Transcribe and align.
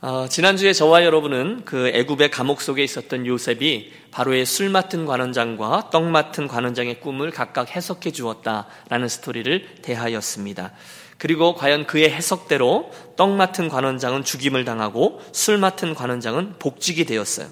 어, 0.00 0.28
지난주에 0.28 0.72
저와 0.72 1.04
여러분은 1.04 1.64
그 1.64 1.88
애굽의 1.88 2.30
감옥 2.30 2.60
속에 2.60 2.84
있었던 2.84 3.26
요셉이 3.26 3.92
바로의 4.12 4.46
술 4.46 4.68
맡은 4.68 5.06
관원장과 5.06 5.90
떡 5.90 6.04
맡은 6.04 6.46
관원장의 6.46 7.00
꿈을 7.00 7.32
각각 7.32 7.74
해석해 7.74 8.12
주었다라는 8.12 9.08
스토리를 9.08 9.82
대하였습니다. 9.82 10.70
그리고 11.18 11.56
과연 11.56 11.88
그의 11.88 12.10
해석대로 12.10 12.92
떡 13.16 13.30
맡은 13.30 13.68
관원장은 13.68 14.22
죽임을 14.22 14.64
당하고 14.64 15.20
술 15.32 15.58
맡은 15.58 15.94
관원장은 15.94 16.60
복직이 16.60 17.04
되었어요. 17.04 17.48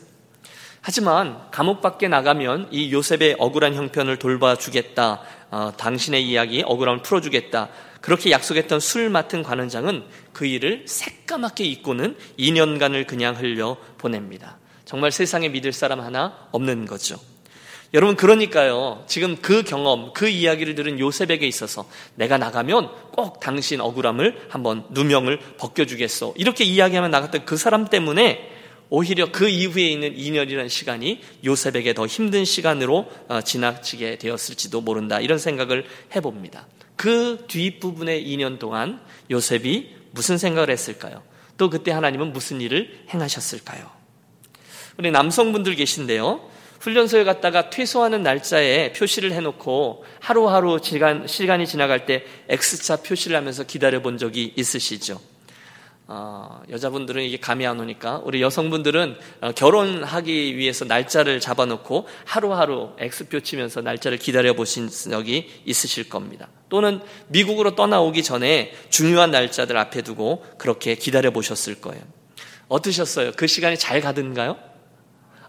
하지만 0.81 1.51
감옥 1.51 1.83
밖에 1.83 2.07
나가면 2.07 2.69
이 2.71 2.93
요셉의 2.93 3.39
억울한 3.41 3.75
형편을 3.75 4.21
돌봐주겠다. 4.21 5.21
어, 5.51 5.73
당신의 5.77 6.25
이야기 6.25 6.63
억울함을 6.65 7.03
풀어주겠다. 7.03 7.71
그렇게 8.01 8.31
약속했던 8.31 8.81
술 8.81 9.11
맡은 9.11 9.43
관원장은 9.43 10.05
그 10.33 10.47
일을 10.47 10.85
새까맣게 10.87 11.65
잊고는 11.65 12.17
2년간을 12.39 13.07
그냥 13.07 13.37
흘려 13.37 13.77
보냅니다. 13.99 14.59
정말 14.85 15.11
세상에 15.11 15.49
믿을 15.49 15.73
사람 15.73 16.01
하나 16.01 16.49
없는 16.53 16.87
거죠. 16.87 17.19
여러분, 17.95 18.17
그러니까요. 18.17 19.05
지금 19.07 19.37
그 19.37 19.63
경험, 19.63 20.13
그 20.13 20.29
이야기를 20.29 20.75
들은 20.75 20.99
요셉에게 20.99 21.47
있어서 21.47 21.89
내가 22.15 22.37
나가면 22.37 22.91
꼭 23.13 23.41
당신 23.41 23.81
억울함을 23.81 24.49
한번 24.49 24.85
누명을 24.91 25.39
벗겨주겠어. 25.57 26.35
이렇게 26.37 26.65
이야기하면 26.65 27.11
나갔던 27.11 27.47
그 27.47 27.57
사람 27.57 27.87
때문에 27.87 28.53
오히려 28.89 29.33
그 29.33 29.49
이후에 29.49 29.87
있는 29.89 30.15
2년이라는 30.15 30.69
시간이 30.69 31.21
요셉에게 31.45 31.95
더 31.95 32.07
힘든 32.07 32.45
시간으로 32.45 33.11
어, 33.29 33.41
지나치게 33.41 34.19
되었을지도 34.19 34.81
모른다. 34.81 35.21
이런 35.21 35.39
생각을 35.39 35.87
해봅니다. 36.15 36.67
그 36.97 37.45
뒷부분의 37.47 38.27
2년 38.27 38.59
동안 38.59 39.01
요셉이 39.31 39.95
무슨 40.13 40.39
생각을 40.39 40.71
했을까요? 40.71 41.23
또 41.57 41.71
그때 41.71 41.91
하나님은 41.93 42.33
무슨 42.33 42.61
일을 42.61 43.05
행하셨을까요? 43.11 43.91
우리 44.99 45.11
남성분들 45.11 45.75
계신데요. 45.75 46.51
훈련소에 46.81 47.25
갔다가 47.25 47.71
퇴소하는 47.71 48.23
날짜에 48.23 48.93
표시를 48.93 49.33
해놓고 49.33 50.05
하루하루 50.21 50.79
시간, 50.83 51.27
시간이 51.27 51.67
지나갈 51.67 52.07
때 52.07 52.25
X자 52.49 53.03
표시를 53.03 53.37
하면서 53.37 53.65
기다려 53.65 54.01
본 54.03 54.19
적이 54.19 54.53
있으시죠? 54.57 55.21
어, 56.09 56.63
여자분들은 56.71 57.25
이게 57.25 57.37
감이 57.37 57.67
안 57.67 57.81
오니까 57.81 58.21
우리 58.25 58.41
여성분들은 58.41 59.17
어, 59.41 59.53
결혼하기 59.53 60.57
위해서 60.57 60.85
날짜를 60.85 61.41
잡아놓고 61.41 62.07
하루하루 62.25 62.91
X표 62.99 63.41
치면서 63.41 63.81
날짜를 63.81 64.19
기다려 64.19 64.55
보신 64.55 64.89
적이 64.89 65.51
있으실 65.65 66.09
겁니다. 66.09 66.49
또는 66.69 67.01
미국으로 67.29 67.75
떠나오기 67.75 68.23
전에 68.23 68.73
중요한 68.89 69.33
날짜들 69.33 69.77
앞에 69.77 70.03
두고 70.03 70.45
그렇게 70.59 70.95
기다려 70.95 71.33
보셨을 71.33 71.81
거예요. 71.81 72.03
어떠셨어요? 72.69 73.33
그 73.37 73.49
시간이 73.49 73.77
잘 73.77 74.01
가든가요? 74.01 74.57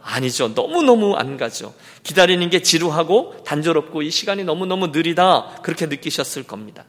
아니죠. 0.02 0.50
너무너무 0.50 1.16
안 1.16 1.38
가죠. 1.38 1.74
기다리는 2.02 2.50
게 2.50 2.62
지루하고 2.62 3.44
단조롭고 3.46 4.02
이 4.02 4.10
시간이 4.10 4.44
너무너무 4.44 4.88
느리다. 4.88 5.60
그렇게 5.62 5.86
느끼셨을 5.86 6.44
겁니다. 6.44 6.86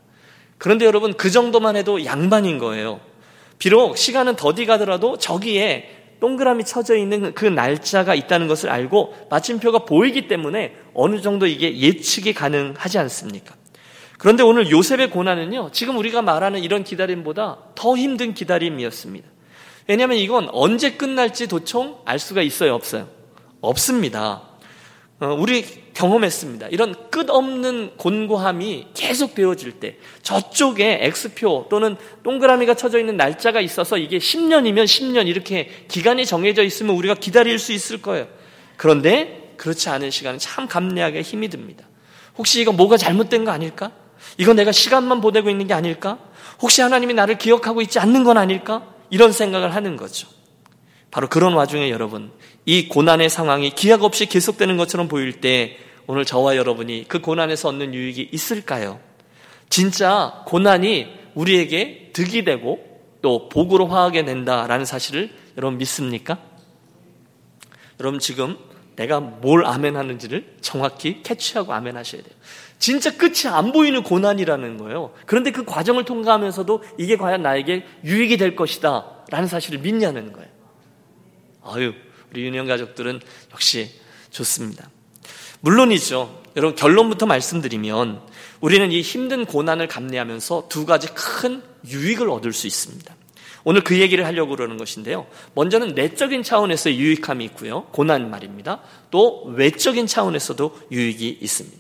그런데 0.57 0.85
여러분, 0.85 1.15
그 1.15 1.31
정도만 1.31 1.77
해도 1.77 2.05
양반인 2.05 2.59
거예요. 2.59 3.01
비록 3.59 3.97
시간은 3.97 4.37
더디 4.37 4.67
가더라도 4.67 5.19
저기에 5.19 5.97
동그라미 6.21 6.65
쳐져 6.65 6.97
있는 6.97 7.33
그 7.35 7.45
날짜가 7.45 8.15
있다는 8.15 8.49
것을 8.49 8.71
알고 8.71 9.15
마침표가 9.31 9.81
보이기 9.81 10.29
때문에 10.29 10.75
어느 10.95 11.21
정도 11.21 11.47
이게 11.47 11.79
예측이 11.79 12.33
가능하지 12.33 12.99
않습니까? 12.99 13.55
그런데 14.19 14.43
오늘 14.43 14.71
요셉의 14.71 15.11
고난은요, 15.11 15.71
지금 15.73 15.97
우리가 15.97 16.23
말하는 16.23 16.61
이런 16.65 16.83
기다림보다 16.83 17.59
더 17.77 17.97
힘든 17.97 18.35
기다림이었습니다. 18.35 19.29
왜냐하면 19.87 20.19
이건 20.19 20.49
언제 20.53 20.93
끝날지 20.93 21.47
도총 21.47 21.99
알 22.05 22.19
수가 22.19 22.43
있어요, 22.43 22.75
없어요? 22.75 23.09
없습니다. 23.61 24.43
어, 25.21 25.37
우리 25.37 25.65
경험했습니다. 25.95 26.69
이런 26.69 26.95
끝없는 27.11 27.97
곤고함이 27.97 28.89
계속 28.95 29.35
되어질 29.35 29.73
때 29.73 29.97
저쪽에 30.23 31.01
X표 31.03 31.67
또는 31.69 31.97
동그라미가 32.23 32.75
쳐져 32.75 33.01
있는 33.01 33.17
날짜가 33.17 33.61
있어서 33.61 33.99
이게 33.99 34.19
10년이면 34.19 34.85
10년 34.85 35.27
이렇게 35.27 35.71
기간이 35.89 36.25
정해져 36.25 36.63
있으면 36.63 36.95
우리가 36.95 37.15
기다릴 37.15 37.59
수 37.59 37.73
있을 37.73 38.01
거예요. 38.01 38.29
그런데 38.77 39.55
그렇지 39.57 39.89
않은 39.89 40.13
시간은 40.13 40.39
참 40.39 40.69
감내하게 40.69 41.23
힘이 41.23 41.49
듭니다. 41.49 41.85
혹시 42.37 42.61
이거 42.61 42.71
뭐가 42.71 42.97
잘못된 42.97 43.45
거 43.45 43.51
아닐까? 43.51 43.91
이거 44.37 44.55
내가 44.55 44.71
시간만 44.71 45.21
보내고 45.21 45.51
있는 45.51 45.67
게 45.67 45.75
아닐까? 45.75 46.19
혹시 46.63 46.81
하나님이 46.81 47.15
나를 47.15 47.39
기억하고 47.39 47.83
있지 47.83 47.99
않는 47.99 48.23
건 48.23 48.39
아닐까? 48.39 48.87
이런 49.11 49.33
생각을 49.33 49.75
하는 49.75 49.97
거죠. 49.97 50.29
바로 51.11 51.29
그런 51.29 51.55
와중에 51.55 51.91
여러분, 51.91 52.31
이 52.67 52.89
고난의 52.89 53.31
상황이 53.31 53.71
기약 53.71 54.03
없이 54.03 54.27
계속되는 54.27 54.77
것처럼 54.77 55.09
보일 55.09 55.41
때 55.41 55.79
오늘 56.07 56.25
저와 56.25 56.57
여러분이 56.57 57.07
그 57.09 57.21
고난에서 57.21 57.69
얻는 57.69 57.95
유익이 57.95 58.31
있을까요? 58.33 59.01
진짜 59.69 60.43
고난이 60.47 61.07
우리에게 61.35 62.11
득이 62.13 62.45
되고 62.45 62.79
또 63.21 63.49
복으로 63.49 63.87
화하게 63.87 64.25
된다라는 64.25 64.85
사실을 64.85 65.31
여러분 65.57 65.79
믿습니까? 65.79 66.39
여러분 68.01 68.21
지금 68.21 68.57
내가 68.97 69.21
뭘 69.21 69.65
아멘 69.65 69.97
하는지를 69.97 70.57
정확히 70.61 71.23
캐치하고 71.23 71.73
아멘 71.73 71.97
하셔야 71.97 72.23
돼요. 72.23 72.35
진짜 72.79 73.17
끝이 73.17 73.47
안 73.47 73.73
보이는 73.73 74.03
고난이라는 74.03 74.79
거예요. 74.79 75.13
그런데 75.27 75.53
그 75.53 75.65
과정을 75.65 76.05
통과하면서도 76.05 76.83
이게 76.99 77.17
과연 77.17 77.43
나에게 77.43 77.85
유익이 78.05 78.37
될 78.37 78.57
것이다 78.57 79.25
라는 79.31 79.47
사실을 79.47 79.81
믿냐는 79.81 80.33
거예요. 80.33 80.58
아유, 81.75 81.93
우리 82.31 82.45
유년 82.45 82.67
가족들은 82.67 83.21
역시 83.53 83.91
좋습니다. 84.31 84.91
물론이죠. 85.61 86.43
여러분 86.57 86.77
결론부터 86.77 87.27
말씀드리면 87.27 88.21
우리는 88.61 88.91
이 88.93 89.01
힘든 89.01 89.45
고난을 89.45 89.89
감내하면서 89.89 90.67
두 90.69 90.87
가지 90.87 91.09
큰 91.15 91.63
유익을 91.87 92.29
얻을 92.31 92.53
수 92.53 92.67
있습니다. 92.67 93.15
오늘 93.65 93.83
그 93.83 93.99
얘기를 93.99 94.25
하려고 94.25 94.57
그러는 94.57 94.77
것인데요. 94.77 95.27
먼저는 95.55 95.95
내적인 95.95 96.43
차원에서의 96.43 96.99
유익함이 96.99 97.45
있고요. 97.47 97.85
고난 97.93 98.31
말입니다. 98.31 98.81
또 99.11 99.45
외적인 99.45 100.07
차원에서도 100.07 100.81
유익이 100.91 101.39
있습니다. 101.41 101.77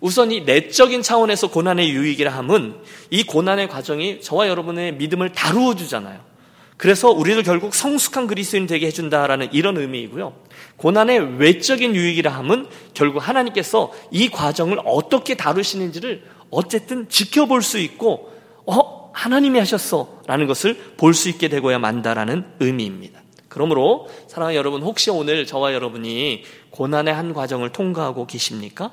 우선 0.00 0.32
이 0.32 0.40
내적인 0.40 1.02
차원에서 1.02 1.48
고난의 1.48 1.90
유익이라 1.90 2.32
함은 2.32 2.74
이 3.10 3.22
고난의 3.22 3.68
과정이 3.68 4.20
저와 4.20 4.48
여러분의 4.48 4.94
믿음을 4.96 5.30
다루어 5.32 5.76
주잖아요. 5.76 6.31
그래서 6.82 7.12
우리를 7.12 7.40
결국 7.44 7.76
성숙한 7.76 8.26
그리스도인 8.26 8.66
되게 8.66 8.88
해준다라는 8.88 9.50
이런 9.52 9.76
의미이고요. 9.76 10.34
고난의 10.78 11.38
외적인 11.38 11.94
유익이라 11.94 12.28
함은 12.32 12.66
결국 12.92 13.20
하나님께서 13.20 13.92
이 14.10 14.28
과정을 14.30 14.80
어떻게 14.84 15.36
다루시는지를 15.36 16.24
어쨌든 16.50 17.08
지켜볼 17.08 17.62
수 17.62 17.78
있고, 17.78 18.32
어, 18.66 19.12
하나님이 19.14 19.60
하셨어. 19.60 20.22
라는 20.26 20.48
것을 20.48 20.76
볼 20.96 21.14
수 21.14 21.28
있게 21.28 21.46
되고야 21.46 21.78
만다라는 21.78 22.46
의미입니다. 22.58 23.20
그러므로 23.46 24.08
사랑하는 24.26 24.58
여러분, 24.58 24.82
혹시 24.82 25.08
오늘 25.10 25.46
저와 25.46 25.74
여러분이 25.74 26.42
고난의 26.70 27.14
한 27.14 27.32
과정을 27.32 27.70
통과하고 27.70 28.26
계십니까? 28.26 28.90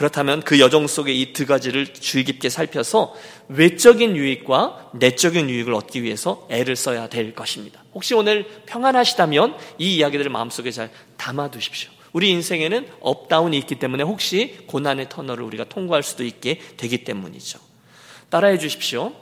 그렇다면 0.00 0.40
그 0.40 0.58
여정 0.58 0.86
속에 0.86 1.12
이 1.12 1.23
두 1.23 1.44
가지를 1.44 1.92
주의 1.92 2.24
깊게 2.24 2.48
살펴서 2.48 3.14
외적인 3.48 4.16
유익과 4.16 4.92
내적인 4.94 5.50
유익을 5.50 5.74
얻기 5.74 6.02
위해서 6.02 6.46
애를 6.48 6.74
써야 6.74 7.10
될 7.10 7.34
것입니다. 7.34 7.84
혹시 7.92 8.14
오늘 8.14 8.46
평안하시다면 8.64 9.58
이 9.76 9.96
이야기들을 9.96 10.30
마음속에 10.30 10.70
잘 10.70 10.88
담아 11.18 11.50
두십시오. 11.50 11.90
우리 12.14 12.30
인생에는 12.30 12.88
up 13.00 13.17
down이 13.17 13.58
있기 13.58 13.74
때문에 13.74 14.02
혹시 14.02 14.60
고난의 14.68 15.10
터널을 15.10 15.44
우리가 15.44 15.64
통과할 15.64 16.02
수도 16.02 16.24
있게 16.24 16.62
되기 16.78 17.04
때문이죠. 17.04 17.58
따라해 18.30 18.56
주십시오. 18.56 19.12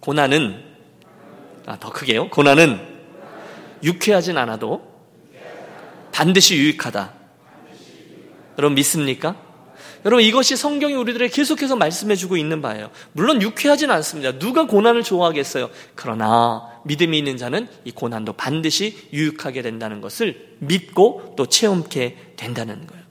고난은 0.00 0.64
아, 1.64 1.78
더 1.78 1.92
크게요. 1.92 2.30
고난은 2.30 2.80
유쾌하진 3.84 4.36
않아도 4.36 4.82
반드시 6.10 6.56
유익하다. 6.56 7.14
여러분 8.58 8.74
믿습니까? 8.74 9.45
여러분 10.06 10.22
이것이 10.22 10.54
성경이 10.56 10.94
우리들에게 10.94 11.34
계속해서 11.34 11.74
말씀해주고 11.74 12.36
있는 12.36 12.62
바예요. 12.62 12.90
물론 13.10 13.42
유쾌하진 13.42 13.90
않습니다. 13.90 14.38
누가 14.38 14.64
고난을 14.64 15.02
좋아하겠어요? 15.02 15.68
그러나 15.96 16.62
믿음이 16.84 17.18
있는 17.18 17.36
자는 17.36 17.66
이 17.84 17.90
고난도 17.90 18.34
반드시 18.34 19.08
유익하게 19.12 19.62
된다는 19.62 20.00
것을 20.00 20.54
믿고 20.60 21.34
또 21.36 21.46
체험케 21.46 22.34
된다는 22.36 22.86
거예요. 22.86 23.02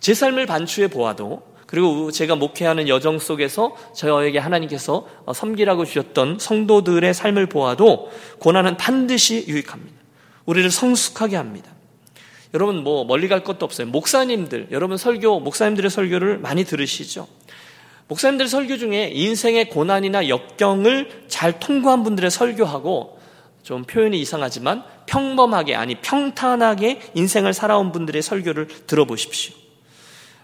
제 0.00 0.14
삶을 0.14 0.46
반추해 0.46 0.88
보아도 0.88 1.44
그리고 1.68 2.10
제가 2.10 2.34
목회하는 2.34 2.88
여정 2.88 3.20
속에서 3.20 3.76
저에게 3.94 4.40
하나님께서 4.40 5.06
섬기라고 5.32 5.84
주셨던 5.84 6.38
성도들의 6.40 7.14
삶을 7.14 7.46
보아도 7.46 8.10
고난은 8.40 8.76
반드시 8.76 9.44
유익합니다. 9.46 9.96
우리를 10.46 10.68
성숙하게 10.72 11.36
합니다. 11.36 11.70
여러분 12.54 12.82
뭐 12.82 13.04
멀리 13.04 13.28
갈 13.28 13.42
것도 13.42 13.64
없어요. 13.64 13.86
목사님들, 13.86 14.68
여러분 14.70 14.96
설교, 14.96 15.40
목사님들의 15.40 15.90
설교를 15.90 16.38
많이 16.38 16.64
들으시죠? 16.64 17.26
목사님들 18.08 18.48
설교 18.48 18.76
중에 18.76 19.10
인생의 19.12 19.70
고난이나 19.70 20.28
역경을 20.28 21.24
잘 21.28 21.58
통과한 21.58 22.02
분들의 22.02 22.30
설교하고 22.30 23.18
좀 23.62 23.84
표현이 23.84 24.20
이상하지만 24.20 24.84
평범하게 25.06 25.76
아니 25.76 25.94
평탄하게 25.94 27.00
인생을 27.14 27.54
살아온 27.54 27.92
분들의 27.92 28.20
설교를 28.20 28.68
들어보십시오. 28.86 29.54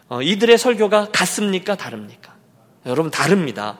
어, 0.08 0.22
이들의 0.22 0.56
설교가 0.56 1.10
같습니까? 1.10 1.74
다릅니까? 1.74 2.34
여러분 2.86 3.10
다릅니다. 3.10 3.78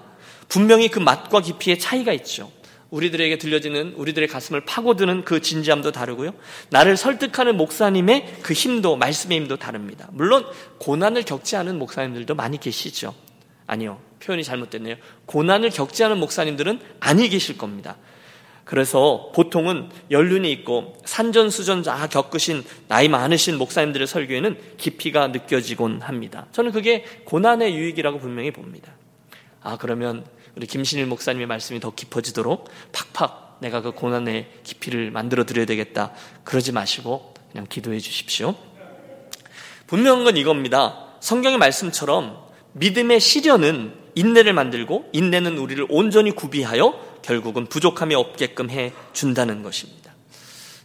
분명히 0.49 0.89
그 0.89 0.99
맛과 0.99 1.41
깊이의 1.41 1.79
차이가 1.79 2.13
있죠. 2.13 2.51
우리들에게 2.91 3.37
들려지는 3.39 3.95
우리들의 3.97 4.29
가슴을 4.29 4.63
파고드는 4.65 5.25
그 5.25 5.41
진지함도 5.41 5.93
다르고요. 5.93 6.33
나를 6.71 6.97
설득하는 6.97 7.57
목사님의 7.57 8.39
그 8.43 8.55
힘도 8.55 8.97
말씀의 8.97 9.39
힘도 9.39 9.57
다릅니다. 9.57 10.09
물론 10.13 10.47
고난을 10.79 11.25
겪지 11.25 11.57
않은 11.57 11.79
목사님들도 11.79 12.35
많이 12.35 12.59
계시죠. 12.59 13.15
아니요. 13.67 14.01
표현이 14.21 14.43
잘못됐네요. 14.43 14.97
고난을 15.27 15.71
겪지 15.71 16.03
않은 16.05 16.19
목사님들은 16.19 16.81
아니 17.01 17.29
계실 17.29 17.59
겁니다. 17.59 17.97
그래서 18.65 19.33
보통은 19.35 19.89
연륜이 20.11 20.53
있고 20.53 20.99
산전수전 21.07 21.83
다 21.83 22.07
겪으신 22.07 22.65
나이 22.87 23.09
많으신 23.09 23.57
목사님들의 23.57 24.07
설교에는 24.07 24.59
깊이가 24.77 25.29
느껴지곤 25.29 26.03
합니다. 26.03 26.47
저는 26.53 26.73
그게 26.73 27.05
고난의 27.25 27.75
유익이라고 27.75 28.19
분명히 28.19 28.51
봅니다. 28.51 28.93
아, 29.63 29.79
그러면 29.79 30.27
우리 30.59 30.67
김신일 30.67 31.07
목사님의 31.07 31.47
말씀이 31.47 31.79
더 31.79 31.93
깊어지도록 31.95 32.69
팍팍 32.91 33.59
내가 33.61 33.81
그 33.81 33.93
고난의 33.93 34.49
깊이를 34.65 35.13
만들어 35.13 35.45
드려야 35.45 35.67
되겠다. 35.67 36.13
그러지 36.43 36.73
마시고 36.73 37.33
그냥 37.53 37.67
기도해 37.69 38.01
주십시오. 38.01 38.57
분명한 39.87 40.25
건 40.25 40.37
이겁니다. 40.37 41.15
성경의 41.21 41.59
말씀처럼 41.59 42.45
믿음의 42.73 43.21
시련은 43.21 43.95
인내를 44.17 44.53
만들고 44.53 45.11
인내는 45.13 45.59
우리를 45.59 45.87
온전히 45.91 46.33
구비하여 46.33 47.21
결국은 47.23 47.67
부족함이 47.67 48.17
없게끔 48.17 48.71
해 48.71 48.93
준다는 49.13 49.63
것입니다. 49.63 50.13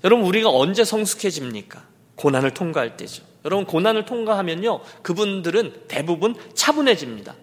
여러분 0.04 0.24
우리가 0.28 0.52
언제 0.52 0.84
성숙해집니까? 0.84 1.84
고난을 2.18 2.54
통과할 2.54 2.96
때죠. 2.96 3.24
여러분 3.44 3.66
고난을 3.66 4.06
통과하면요 4.06 4.82
그분들은 5.02 5.86
대부분 5.88 6.36
차분해집니다. 6.54 7.34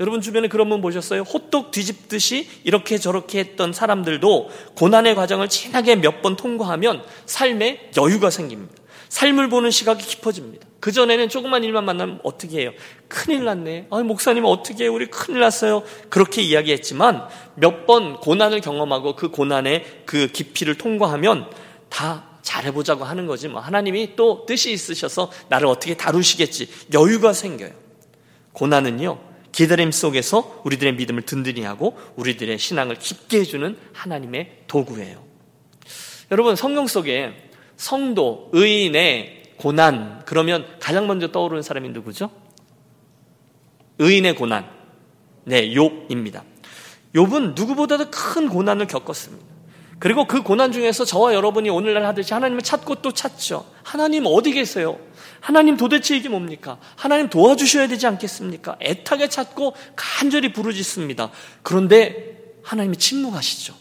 여러분 0.00 0.20
주변에 0.22 0.48
그런 0.48 0.68
분 0.70 0.80
보셨어요? 0.80 1.22
호떡 1.22 1.70
뒤집듯이 1.72 2.48
이렇게 2.64 2.96
저렇게 2.96 3.38
했던 3.38 3.72
사람들도 3.72 4.48
고난의 4.76 5.14
과정을 5.14 5.48
진하게 5.48 5.96
몇 5.96 6.22
번 6.22 6.36
통과하면 6.36 7.02
삶에 7.26 7.90
여유가 7.96 8.30
생깁니다. 8.30 8.74
삶을 9.08 9.48
보는 9.48 9.70
시각이 9.70 10.04
깊어집니다. 10.04 10.66
그전에는 10.80 11.28
조그만 11.28 11.64
일만 11.64 11.84
만나면 11.84 12.20
어떻게 12.22 12.60
해요? 12.60 12.72
큰일 13.08 13.44
났네. 13.44 13.86
아, 13.90 14.02
목사님 14.02 14.44
어떻게 14.44 14.84
해요? 14.84 14.94
우리 14.94 15.06
큰일 15.06 15.40
났어요. 15.40 15.82
그렇게 16.10 16.42
이야기했지만 16.42 17.26
몇 17.56 17.86
번 17.86 18.20
고난을 18.20 18.60
경험하고 18.60 19.16
그 19.16 19.30
고난의 19.30 20.02
그 20.06 20.28
깊이를 20.28 20.76
통과하면 20.76 21.50
다 21.88 22.38
잘해보자고 22.42 23.04
하는 23.04 23.26
거지. 23.26 23.48
뭐 23.48 23.60
하나님이 23.60 24.14
또 24.16 24.44
뜻이 24.46 24.72
있으셔서 24.72 25.30
나를 25.48 25.66
어떻게 25.66 25.96
다루시겠지. 25.96 26.68
여유가 26.94 27.32
생겨요. 27.32 27.72
고난은요, 28.52 29.18
기다림 29.52 29.90
속에서 29.90 30.62
우리들의 30.64 30.94
믿음을 30.94 31.22
든든히 31.22 31.62
하고 31.62 31.98
우리들의 32.16 32.58
신앙을 32.58 32.96
깊게 32.96 33.40
해주는 33.40 33.76
하나님의 33.92 34.62
도구예요. 34.66 35.22
여러분, 36.30 36.56
성경 36.56 36.86
속에 36.86 37.34
성도, 37.76 38.50
의인의 38.52 39.54
고난, 39.56 40.22
그러면 40.24 40.66
가장 40.80 41.06
먼저 41.06 41.32
떠오르는 41.32 41.62
사람이 41.62 41.88
누구죠? 41.90 42.30
의인의 43.98 44.36
고난. 44.36 44.68
네, 45.44 45.70
욥입니다. 45.70 46.42
욥은 47.14 47.54
누구보다도 47.54 48.10
큰 48.10 48.48
고난을 48.48 48.86
겪었습니다. 48.86 49.44
그리고 49.98 50.26
그 50.26 50.42
고난 50.42 50.72
중에서 50.72 51.04
저와 51.04 51.34
여러분이 51.34 51.68
오늘날 51.68 52.06
하듯이 52.06 52.32
하나님을 52.32 52.62
찾고 52.62 52.96
또 52.96 53.12
찾죠. 53.12 53.66
하나님 53.82 54.24
어디 54.26 54.52
계세요? 54.52 54.98
하나님 55.40 55.76
도대체 55.76 56.16
이게 56.16 56.28
뭡니까? 56.28 56.78
하나님 56.96 57.28
도와주셔야 57.28 57.88
되지 57.88 58.06
않겠습니까? 58.06 58.76
애타게 58.80 59.28
찾고 59.28 59.74
간절히 59.96 60.52
부르짖습니다. 60.52 61.30
그런데 61.62 62.36
하나님이 62.62 62.96
침묵하시죠. 62.96 63.74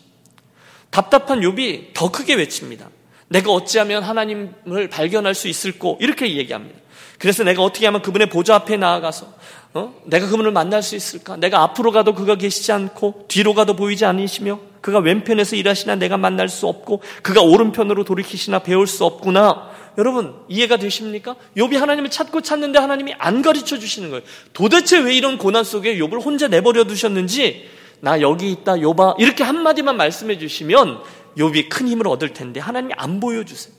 답답한 0.89 1.41
욥이 1.41 1.94
더 1.94 2.11
크게 2.11 2.35
외칩니다. 2.35 2.89
내가 3.27 3.51
어찌하면 3.51 4.03
하나님을 4.03 4.89
발견할 4.89 5.35
수 5.35 5.47
있을꼬 5.47 5.97
이렇게 6.01 6.35
얘기합니다. 6.35 6.79
그래서 7.19 7.44
내가 7.44 7.61
어떻게 7.63 7.85
하면 7.85 8.01
그분의 8.01 8.29
보좌 8.29 8.56
앞에 8.56 8.77
나아가서 8.77 9.33
어? 9.73 9.94
내가 10.06 10.27
그분을 10.27 10.51
만날 10.51 10.81
수 10.81 10.95
있을까? 10.95 11.35
내가 11.35 11.61
앞으로 11.61 11.91
가도 11.91 12.15
그가 12.15 12.35
계시지 12.35 12.71
않고 12.71 13.25
뒤로 13.27 13.53
가도 13.53 13.75
보이지 13.75 14.06
않으시며 14.06 14.59
그가 14.81 15.00
왼편에서 15.00 15.56
일하시나 15.56 15.95
내가 15.95 16.17
만날 16.17 16.50
수 16.50 16.67
없고 16.67 17.01
그가 17.21 17.41
오른편으로 17.41 18.03
돌이키시나 18.03 18.59
배울 18.59 18.88
수 18.88 19.06
없구나. 19.06 19.69
여러분 20.00 20.34
이해가 20.48 20.78
되십니까? 20.78 21.36
욥이 21.57 21.75
하나님을 21.75 22.10
찾고 22.10 22.40
찾는데 22.40 22.80
하나님이 22.80 23.16
안 23.18 23.42
가르쳐 23.42 23.78
주시는 23.78 24.12
거예요. 24.12 24.24
도대체 24.54 24.98
왜 24.98 25.13
이런 25.13 25.38
고난 25.38 25.66
속에 25.66 25.98
욥을 25.98 26.24
혼자 26.24 26.48
내버려 26.48 26.86
두셨는지 26.86 27.69
나 28.00 28.22
여기 28.22 28.50
있다 28.50 28.75
욥아 28.75 29.19
이렇게 29.19 29.44
한 29.44 29.62
마디만 29.62 29.98
말씀해 29.98 30.38
주시면 30.38 31.01
욥이 31.38 31.68
큰 31.68 31.90
힘을 31.90 32.07
얻을 32.07 32.31
텐데 32.31 32.62
하나님이 32.62 32.94
안 32.96 33.19
보여 33.19 33.44
주세요. 33.44 33.75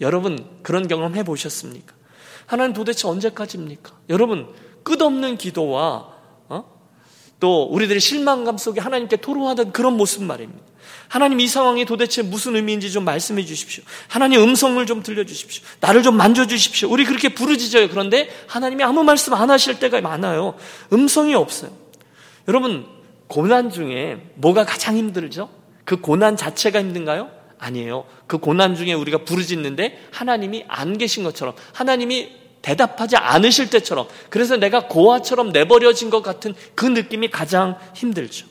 여러분 0.00 0.44
그런 0.64 0.88
경험 0.88 1.14
해 1.14 1.22
보셨습니까? 1.22 1.94
하나님 2.46 2.72
도대체 2.72 3.06
언제까지입니까? 3.06 3.92
여러분 4.08 4.48
끝없는 4.82 5.38
기도와 5.38 5.94
어? 5.96 6.13
또 7.44 7.64
우리들의 7.64 8.00
실망감 8.00 8.56
속에 8.56 8.80
하나님께 8.80 9.16
토로하던 9.16 9.72
그런 9.72 9.98
모습 9.98 10.22
말입니다. 10.22 10.64
하나님 11.08 11.40
이 11.40 11.46
상황이 11.46 11.84
도대체 11.84 12.22
무슨 12.22 12.56
의미인지 12.56 12.90
좀 12.90 13.04
말씀해 13.04 13.44
주십시오. 13.44 13.84
하나님 14.08 14.40
음성을 14.40 14.86
좀 14.86 15.02
들려 15.02 15.26
주십시오. 15.26 15.62
나를 15.80 16.02
좀 16.02 16.16
만져 16.16 16.46
주십시오. 16.46 16.88
우리 16.90 17.04
그렇게 17.04 17.34
부르짖어요. 17.34 17.90
그런데 17.90 18.30
하나님이 18.46 18.82
아무 18.82 19.04
말씀 19.04 19.34
안 19.34 19.50
하실 19.50 19.78
때가 19.78 20.00
많아요. 20.00 20.54
음성이 20.94 21.34
없어요. 21.34 21.70
여러분 22.48 22.86
고난 23.26 23.68
중에 23.68 24.22
뭐가 24.36 24.64
가장 24.64 24.96
힘들죠? 24.96 25.50
그 25.84 26.00
고난 26.00 26.38
자체가 26.38 26.80
힘든가요? 26.80 27.28
아니에요. 27.58 28.06
그 28.26 28.38
고난 28.38 28.74
중에 28.74 28.94
우리가 28.94 29.18
부르짖는데 29.18 30.08
하나님이 30.12 30.64
안 30.66 30.96
계신 30.96 31.24
것처럼 31.24 31.54
하나님이 31.74 32.43
대답하지 32.64 33.16
않으실 33.16 33.68
때처럼 33.68 34.08
그래서 34.30 34.56
내가 34.56 34.88
고아처럼 34.88 35.52
내버려진 35.52 36.08
것 36.08 36.22
같은 36.22 36.54
그 36.74 36.86
느낌이 36.86 37.28
가장 37.30 37.78
힘들죠. 37.94 38.46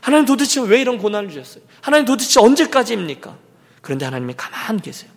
하나님 0.00 0.26
도대체 0.26 0.60
왜 0.60 0.80
이런 0.80 0.98
고난을 0.98 1.30
주셨어요? 1.30 1.62
하나님 1.80 2.04
도대체 2.04 2.40
언제까지입니까? 2.40 3.38
그런데 3.80 4.04
하나님이 4.04 4.34
가만 4.36 4.80
계세요. 4.80 5.10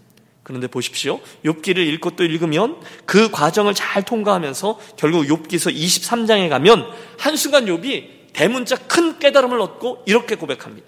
그런데 0.44 0.68
보십시오. 0.68 1.20
욥기를 1.44 1.78
읽고 1.78 2.12
또 2.12 2.24
읽으면 2.24 2.80
그 3.06 3.32
과정을 3.32 3.74
잘 3.74 4.04
통과하면서 4.04 4.80
결국 4.98 5.24
욥기서 5.26 5.76
23장에 5.76 6.50
가면 6.50 6.86
한순간 7.18 7.66
욥이 7.66 8.34
대문자 8.34 8.76
큰 8.76 9.18
깨달음을 9.18 9.60
얻고 9.60 10.04
이렇게 10.06 10.36
고백합니다. 10.36 10.88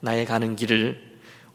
나의 0.00 0.24
가는 0.24 0.56
길을 0.56 1.02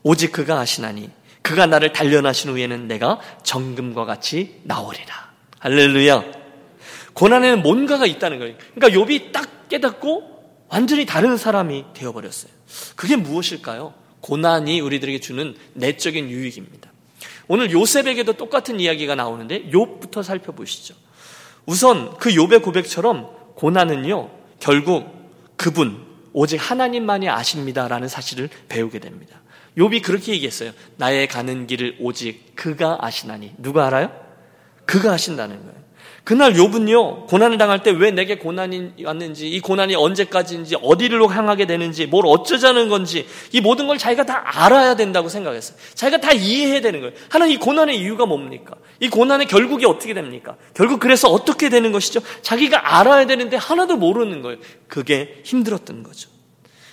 오직 0.03 0.31
그가 0.31 0.59
아시나니 0.59 1.09
그가 1.41 1.65
나를 1.65 1.91
단련하신 1.93 2.51
후에는 2.51 2.87
내가 2.87 3.19
정금과 3.43 4.05
같이 4.05 4.61
나오리라. 4.63 5.31
할렐루야. 5.59 6.23
고난에는 7.13 7.61
뭔가가 7.61 8.05
있다는 8.05 8.39
거예요. 8.39 8.55
그러니까 8.73 8.99
욥이 8.99 9.31
딱 9.31 9.69
깨닫고 9.69 10.65
완전히 10.69 11.05
다른 11.05 11.37
사람이 11.37 11.85
되어버렸어요. 11.93 12.51
그게 12.95 13.15
무엇일까요? 13.15 13.93
고난이 14.21 14.79
우리들에게 14.79 15.19
주는 15.19 15.55
내적인 15.73 16.29
유익입니다. 16.29 16.91
오늘 17.47 17.71
요셉에게도 17.71 18.33
똑같은 18.33 18.79
이야기가 18.79 19.15
나오는데 19.15 19.69
욥부터 19.71 20.23
살펴보시죠. 20.23 20.95
우선 21.65 22.17
그 22.17 22.29
욥의 22.29 22.63
고백처럼 22.63 23.27
고난은요 23.55 24.29
결국 24.59 25.31
그분 25.57 26.05
오직 26.33 26.57
하나님만이 26.57 27.29
아십니다라는 27.29 28.07
사실을 28.07 28.49
배우게 28.69 28.99
됩니다. 28.99 29.40
욥이 29.77 30.01
그렇게 30.03 30.33
얘기했어요. 30.33 30.71
나의 30.97 31.27
가는 31.27 31.67
길을 31.67 31.97
오직 31.99 32.55
그가 32.55 32.97
아시나니. 33.01 33.53
누가 33.57 33.87
알아요? 33.87 34.11
그가 34.85 35.13
아신다는 35.13 35.59
거예요. 35.61 35.81
그날 36.23 36.53
욥은요 36.53 37.25
고난을 37.27 37.57
당할 37.57 37.81
때 37.81 37.89
왜 37.89 38.11
내게 38.11 38.37
고난이 38.37 39.03
왔는지 39.03 39.49
이 39.49 39.59
고난이 39.59 39.95
언제까지인지 39.95 40.75
어디로 40.81 41.27
향하게 41.29 41.65
되는지 41.65 42.05
뭘 42.05 42.25
어쩌자는 42.27 42.89
건지 42.89 43.25
이 43.51 43.59
모든 43.59 43.87
걸 43.87 43.97
자기가 43.97 44.25
다 44.25 44.43
알아야 44.45 44.95
된다고 44.95 45.29
생각했어요. 45.29 45.77
자기가 45.95 46.21
다 46.21 46.31
이해해야 46.31 46.81
되는 46.81 46.99
거예요. 47.01 47.15
하나님 47.29 47.55
이 47.55 47.57
고난의 47.57 47.97
이유가 47.99 48.27
뭡니까? 48.27 48.75
이 48.99 49.09
고난의 49.09 49.47
결국이 49.47 49.85
어떻게 49.85 50.13
됩니까? 50.13 50.57
결국 50.75 50.99
그래서 50.99 51.27
어떻게 51.27 51.69
되는 51.69 51.91
것이죠? 51.91 52.19
자기가 52.43 52.99
알아야 52.99 53.25
되는데 53.25 53.57
하나도 53.57 53.97
모르는 53.97 54.43
거예요. 54.43 54.59
그게 54.87 55.41
힘들었던 55.43 56.03
거죠. 56.03 56.29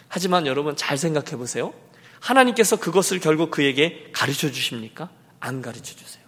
하지만 0.09 0.47
여러분 0.47 0.75
잘 0.75 0.97
생각해 0.97 1.37
보세요. 1.37 1.75
하나님께서 2.21 2.77
그것을 2.77 3.21
결국 3.21 3.51
그에게 3.51 4.09
가르쳐 4.13 4.51
주십니까? 4.51 5.11
안 5.41 5.63
가르쳐 5.63 5.95
주세요. 5.95 6.25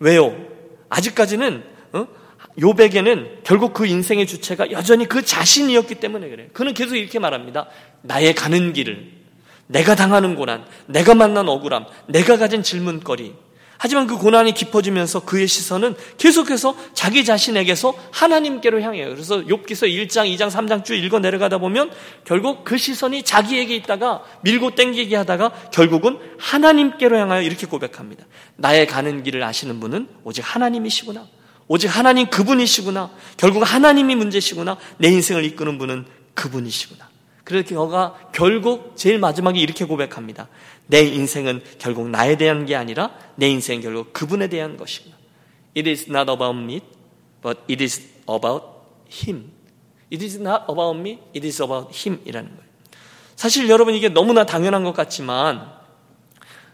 왜요? 0.00 0.36
아직까지는 0.88 1.64
어? 1.92 2.06
요백에는 2.60 3.40
결국 3.44 3.72
그 3.72 3.86
인생의 3.86 4.26
주체가 4.26 4.70
여전히 4.72 5.06
그 5.06 5.24
자신이었기 5.24 5.96
때문에 5.96 6.28
그래요. 6.28 6.48
그는 6.52 6.74
계속 6.74 6.96
이렇게 6.96 7.18
말합니다. 7.18 7.68
나의 8.02 8.34
가는 8.34 8.72
길을 8.72 9.18
내가 9.68 9.94
당하는 9.94 10.34
고난, 10.34 10.64
내가 10.86 11.14
만난 11.14 11.48
억울함, 11.48 11.86
내가 12.08 12.36
가진 12.36 12.62
질문거리. 12.62 13.34
하지만 13.78 14.06
그 14.08 14.18
고난이 14.18 14.52
깊어지면서 14.54 15.20
그의 15.20 15.46
시선은 15.46 15.94
계속해서 16.18 16.76
자기 16.94 17.24
자신에게서 17.24 17.94
하나님께로 18.10 18.82
향해요. 18.82 19.08
그래서 19.08 19.38
욥기서 19.38 19.88
1장, 19.88 20.36
2장, 20.36 20.50
3장 20.50 20.84
쭉 20.84 20.94
읽어 20.94 21.20
내려가다 21.20 21.58
보면 21.58 21.90
결국 22.24 22.64
그 22.64 22.76
시선이 22.76 23.22
자기에게 23.22 23.76
있다가 23.76 24.24
밀고 24.42 24.74
땡기게 24.74 25.14
하다가 25.16 25.70
결국은 25.72 26.18
하나님께로 26.38 27.16
향하여 27.16 27.42
이렇게 27.42 27.66
고백합니다. 27.66 28.26
나의 28.56 28.86
가는 28.88 29.22
길을 29.22 29.42
아시는 29.42 29.78
분은 29.78 30.08
오직 30.24 30.42
하나님이시구나. 30.42 31.26
오직 31.68 31.86
하나님 31.86 32.28
그분이시구나. 32.30 33.10
결국 33.36 33.62
하나님이 33.62 34.16
문제시구나. 34.16 34.76
내 34.96 35.08
인생을 35.08 35.44
이끄는 35.44 35.78
분은 35.78 36.06
그분이시구나. 36.34 37.08
그렇게 37.48 37.74
그가 37.74 38.14
결국 38.34 38.92
제일 38.94 39.18
마지막에 39.18 39.58
이렇게 39.58 39.86
고백합니다. 39.86 40.48
내 40.86 41.00
인생은 41.00 41.62
결국 41.78 42.10
나에 42.10 42.36
대한 42.36 42.66
게 42.66 42.76
아니라 42.76 43.10
내 43.36 43.48
인생은 43.48 43.80
결국 43.80 44.12
그분에 44.12 44.48
대한 44.48 44.76
것이구나. 44.76 45.16
It 45.74 45.88
is 45.88 46.10
not 46.10 46.30
about 46.30 46.58
me, 46.58 46.82
but 47.40 47.60
it 47.70 47.82
is 47.82 48.06
about 48.28 48.66
him. 49.10 49.50
It 50.12 50.22
is 50.22 50.36
not 50.36 50.64
about 50.68 50.98
me, 51.00 51.20
it 51.34 51.46
is 51.46 51.62
about 51.62 51.88
him 51.98 52.20
이라는 52.26 52.50
거예요. 52.50 52.62
사실 53.34 53.70
여러분 53.70 53.94
이게 53.94 54.10
너무나 54.10 54.44
당연한 54.44 54.84
것 54.84 54.92
같지만 54.92 55.72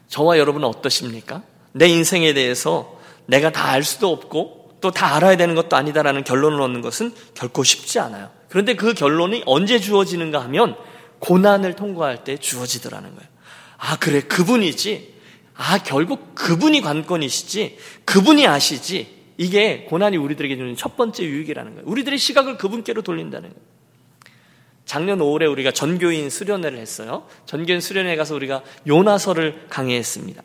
저와 0.08 0.38
여러분은 0.38 0.66
어떠십니까? 0.66 1.44
내 1.70 1.86
인생에 1.86 2.34
대해서 2.34 2.98
내가 3.26 3.52
다 3.52 3.70
알 3.70 3.84
수도 3.84 4.10
없고 4.10 4.78
또 4.80 4.90
다 4.90 5.14
알아야 5.14 5.36
되는 5.36 5.54
것도 5.54 5.76
아니다라는 5.76 6.24
결론을 6.24 6.60
얻는 6.60 6.80
것은 6.80 7.14
결코 7.34 7.62
쉽지 7.62 8.00
않아요. 8.00 8.28
그런데 8.54 8.76
그 8.76 8.94
결론이 8.94 9.42
언제 9.46 9.80
주어지는가 9.80 10.40
하면 10.44 10.76
고난을 11.18 11.74
통과할 11.74 12.22
때 12.22 12.36
주어지더라는 12.36 13.12
거예요. 13.16 13.28
아, 13.78 13.96
그래, 13.98 14.20
그분이지. 14.20 15.12
아, 15.56 15.78
결국 15.78 16.36
그분이 16.36 16.80
관건이시지. 16.80 17.76
그분이 18.04 18.46
아시지. 18.46 19.12
이게 19.38 19.86
고난이 19.90 20.18
우리들에게 20.18 20.56
주는 20.56 20.76
첫 20.76 20.96
번째 20.96 21.24
유익이라는 21.24 21.74
거예요. 21.74 21.84
우리들의 21.88 22.16
시각을 22.16 22.56
그분께로 22.56 23.02
돌린다는 23.02 23.48
거예요. 23.48 23.64
작년 24.84 25.18
5월에 25.18 25.50
우리가 25.50 25.72
전교인 25.72 26.30
수련회를 26.30 26.78
했어요. 26.78 27.26
전교인 27.46 27.80
수련회 27.80 28.14
가서 28.14 28.36
우리가 28.36 28.62
요나서를 28.86 29.66
강의했습니다. 29.68 30.44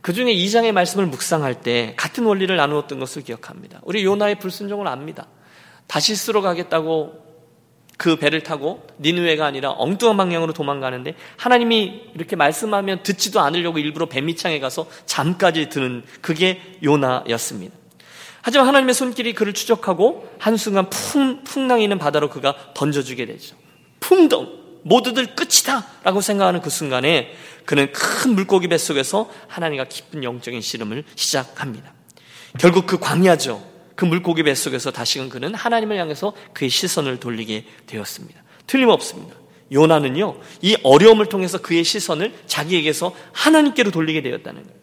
그 0.00 0.12
중에 0.12 0.32
2장의 0.32 0.70
말씀을 0.70 1.06
묵상할 1.06 1.60
때 1.62 1.94
같은 1.96 2.24
원리를 2.24 2.54
나누었던 2.56 3.00
것을 3.00 3.24
기억합니다. 3.24 3.80
우리 3.82 4.04
요나의 4.04 4.38
불순종을 4.38 4.86
압니다. 4.86 5.26
다시 5.88 6.14
쓰러 6.14 6.40
가겠다고 6.40 7.26
그 7.98 8.16
배를 8.16 8.42
타고 8.42 8.86
니누에가 9.00 9.44
아니라 9.44 9.72
엉뚱한 9.72 10.16
방향으로 10.16 10.52
도망가는데 10.52 11.14
하나님이 11.36 12.12
이렇게 12.14 12.36
말씀하면 12.36 13.02
듣지도 13.02 13.40
않으려고 13.40 13.78
일부러 13.78 14.06
배 14.06 14.20
밑창에 14.20 14.60
가서 14.60 14.88
잠까지 15.04 15.68
드는 15.68 16.04
그게 16.22 16.62
요나였습니다. 16.82 17.76
하지만 18.40 18.68
하나님의 18.68 18.94
손길이 18.94 19.34
그를 19.34 19.52
추적하고 19.52 20.30
한순간 20.38 20.88
풍, 20.90 21.42
풍랑이는 21.42 21.98
바다로 21.98 22.30
그가 22.30 22.72
던져주게 22.74 23.26
되죠. 23.26 23.56
풍덩! 23.98 24.56
모두들 24.84 25.34
끝이다! 25.34 25.84
라고 26.04 26.20
생각하는 26.20 26.62
그 26.62 26.70
순간에 26.70 27.34
그는 27.64 27.92
큰 27.92 28.36
물고기 28.36 28.68
뱃속에서 28.68 29.28
하나님과 29.48 29.84
깊은 29.84 30.22
영적인 30.22 30.60
씨름을 30.60 31.02
시작합니다. 31.16 31.92
결국 32.58 32.86
그 32.86 32.98
광야죠. 32.98 33.77
그 33.98 34.04
물고기 34.04 34.44
뱃속에서 34.44 34.92
다시금 34.92 35.28
그는 35.28 35.56
하나님을 35.56 35.98
향해서 35.98 36.32
그의 36.52 36.70
시선을 36.70 37.18
돌리게 37.18 37.64
되었습니다. 37.88 38.40
틀림없습니다. 38.68 39.34
요나는요, 39.72 40.36
이 40.62 40.76
어려움을 40.84 41.26
통해서 41.26 41.58
그의 41.58 41.82
시선을 41.82 42.32
자기에게서 42.46 43.12
하나님께로 43.32 43.90
돌리게 43.90 44.22
되었다는 44.22 44.62
거예요. 44.62 44.78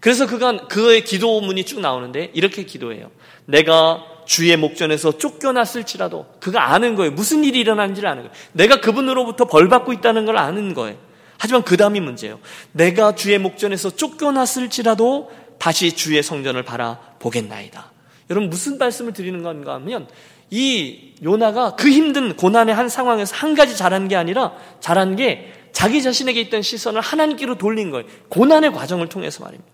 그래서 0.00 0.26
그가 0.26 0.68
그의 0.68 1.02
기도문이 1.02 1.64
쭉 1.64 1.80
나오는데 1.80 2.30
이렇게 2.34 2.64
기도해요. 2.64 3.10
내가 3.46 4.04
주의 4.26 4.54
목전에서 4.54 5.16
쫓겨났을지라도 5.16 6.26
그가 6.38 6.74
아는 6.74 6.94
거예요. 6.94 7.12
무슨 7.12 7.44
일이 7.44 7.58
일어난지를 7.58 8.06
아는 8.06 8.24
거예요. 8.24 8.36
내가 8.52 8.82
그분으로부터 8.82 9.46
벌 9.46 9.70
받고 9.70 9.94
있다는 9.94 10.26
걸 10.26 10.36
아는 10.36 10.74
거예요. 10.74 10.98
하지만 11.38 11.62
그 11.62 11.78
다음이 11.78 12.00
문제예요. 12.00 12.38
내가 12.72 13.14
주의 13.14 13.38
목전에서 13.38 13.96
쫓겨났을지라도 13.96 15.30
다시 15.58 15.96
주의 15.96 16.22
성전을 16.22 16.64
바라보겠나이다. 16.64 17.92
여러분 18.30 18.50
무슨 18.50 18.78
말씀을 18.78 19.12
드리는 19.12 19.42
건가 19.42 19.74
하면 19.74 20.08
이 20.50 21.14
요나가 21.22 21.76
그 21.76 21.88
힘든 21.90 22.36
고난의 22.36 22.74
한 22.74 22.88
상황에서 22.88 23.34
한 23.36 23.54
가지 23.54 23.76
잘한 23.76 24.08
게 24.08 24.16
아니라 24.16 24.52
잘한 24.80 25.16
게 25.16 25.52
자기 25.72 26.02
자신에게 26.02 26.40
있던 26.42 26.62
시선을 26.62 27.00
하나님께로 27.00 27.56
돌린 27.56 27.90
거예요. 27.90 28.06
고난의 28.28 28.72
과정을 28.72 29.08
통해서 29.08 29.42
말입니다. 29.42 29.72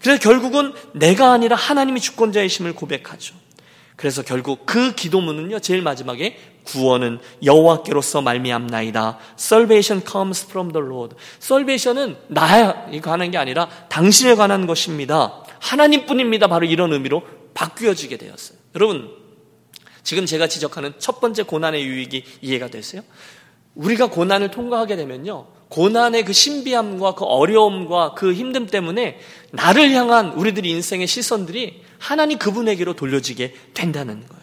그래서 0.00 0.20
결국은 0.20 0.74
내가 0.92 1.32
아니라 1.32 1.56
하나님이 1.56 2.00
주권자이심을 2.00 2.74
고백하죠. 2.74 3.34
그래서 3.96 4.22
결국 4.22 4.66
그 4.66 4.94
기도문은요 4.94 5.60
제일 5.60 5.80
마지막에 5.80 6.36
구원은 6.64 7.18
여호와께로서 7.44 8.20
말미암나이다. 8.20 9.18
Salvation 9.38 10.04
comes 10.06 10.44
from 10.44 10.72
the 10.72 10.86
Lord. 10.86 11.16
Salvation은 11.40 12.16
나에 12.28 13.00
관한 13.00 13.30
게 13.30 13.38
아니라 13.38 13.68
당신에 13.88 14.34
관한 14.34 14.66
것입니다. 14.66 15.42
하나님뿐입니다. 15.60 16.48
바로 16.48 16.66
이런 16.66 16.92
의미로 16.92 17.22
바뀌어지게 17.54 18.16
되었어요. 18.16 18.58
여러분, 18.74 19.10
지금 20.02 20.26
제가 20.26 20.48
지적하는 20.48 20.94
첫 20.98 21.20
번째 21.20 21.44
고난의 21.44 21.84
유익이 21.84 22.24
이해가 22.40 22.68
되세요? 22.68 23.02
우리가 23.74 24.10
고난을 24.10 24.50
통과하게 24.50 24.96
되면요. 24.96 25.46
고난의 25.68 26.24
그 26.24 26.32
신비함과 26.32 27.14
그 27.14 27.24
어려움과 27.24 28.14
그 28.14 28.34
힘듦 28.34 28.70
때문에 28.70 29.18
나를 29.52 29.90
향한 29.92 30.32
우리들 30.32 30.66
인생의 30.66 31.06
시선들이 31.06 31.82
하나님 31.98 32.38
그분에게로 32.38 32.94
돌려지게 32.94 33.54
된다는 33.72 34.26
거예요. 34.26 34.42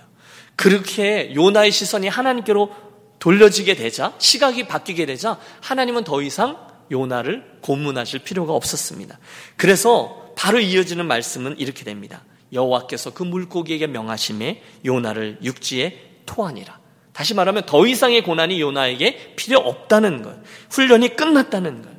그렇게 0.55 1.33
요나의 1.35 1.71
시선이 1.71 2.07
하나님께로 2.07 2.73
돌려지게 3.19 3.75
되자, 3.75 4.13
시각이 4.17 4.67
바뀌게 4.67 5.05
되자, 5.05 5.39
하나님은 5.61 6.03
더 6.03 6.21
이상 6.21 6.57
요나를 6.91 7.59
고문하실 7.61 8.21
필요가 8.21 8.53
없었습니다. 8.53 9.19
그래서 9.55 10.33
바로 10.35 10.59
이어지는 10.59 11.05
말씀은 11.05 11.59
이렇게 11.59 11.83
됩니다. 11.83 12.23
여호와께서 12.53 13.13
그 13.13 13.23
물고기에게 13.23 13.87
명하심에 13.87 14.61
요나를 14.85 15.39
육지에 15.43 16.21
토하니라. 16.25 16.79
다시 17.13 17.33
말하면 17.33 17.63
더 17.65 17.85
이상의 17.85 18.23
고난이 18.23 18.61
요나에게 18.61 19.35
필요 19.35 19.59
없다는 19.59 20.21
것. 20.21 20.37
훈련이 20.71 21.15
끝났다는 21.15 21.81
것. 21.81 21.91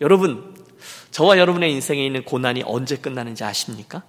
여러분, 0.00 0.54
저와 1.10 1.38
여러분의 1.38 1.70
인생에 1.72 2.04
있는 2.04 2.24
고난이 2.24 2.64
언제 2.66 2.96
끝나는지 2.96 3.44
아십니까? 3.44 4.02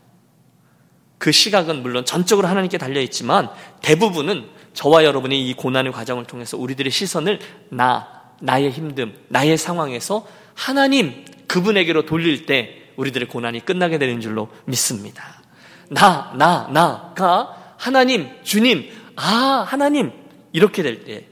그 1.18 1.32
시각은 1.32 1.82
물론 1.82 2.04
전적으로 2.04 2.48
하나님께 2.48 2.78
달려있지만 2.78 3.50
대부분은 3.82 4.50
저와 4.74 5.06
여러분이 5.06 5.50
이 5.50 5.54
고난의 5.54 5.92
과정을 5.92 6.26
통해서 6.26 6.58
우리들의 6.58 6.92
시선을 6.92 7.40
나, 7.70 8.34
나의 8.42 8.72
힘듦, 8.72 9.14
나의 9.30 9.58
상황에서 9.58 10.28
하나님 10.54 11.26
그분에게로 11.48 12.06
돌릴 12.06 12.46
때 12.46 12.92
우리들의 12.98 13.28
고난이 13.28 13.62
끝나게 13.66 13.98
되는 13.98 14.20
줄로 14.20 14.50
믿습니다. 14.66 15.42
나, 15.90 16.34
나, 16.38 16.68
나가 16.72 17.76
하나님, 17.78 18.30
주님, 18.44 18.90
아, 19.16 19.66
하나님, 19.68 20.12
이렇게 20.52 20.84
될 20.84 21.04
때. 21.04 21.28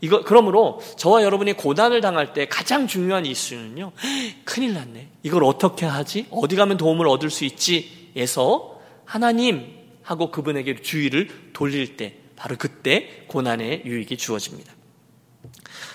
이거, 0.00 0.22
그러므로 0.22 0.80
저와 0.96 1.22
여러분이 1.22 1.54
고난을 1.54 2.00
당할 2.00 2.32
때 2.32 2.46
가장 2.46 2.86
중요한 2.86 3.26
이슈는요, 3.26 3.92
큰일 4.44 4.74
났네. 4.74 5.08
이걸 5.22 5.44
어떻게 5.44 5.86
하지? 5.86 6.26
어디 6.30 6.56
가면 6.56 6.76
도움을 6.76 7.08
얻을 7.08 7.30
수 7.30 7.44
있지? 7.44 8.10
에서 8.16 8.80
하나님 9.04 9.76
하고 10.02 10.30
그분에게 10.30 10.80
주의를 10.82 11.52
돌릴 11.52 11.96
때, 11.96 12.16
바로 12.36 12.56
그때 12.56 13.24
고난의 13.28 13.82
유익이 13.84 14.16
주어집니다. 14.16 14.72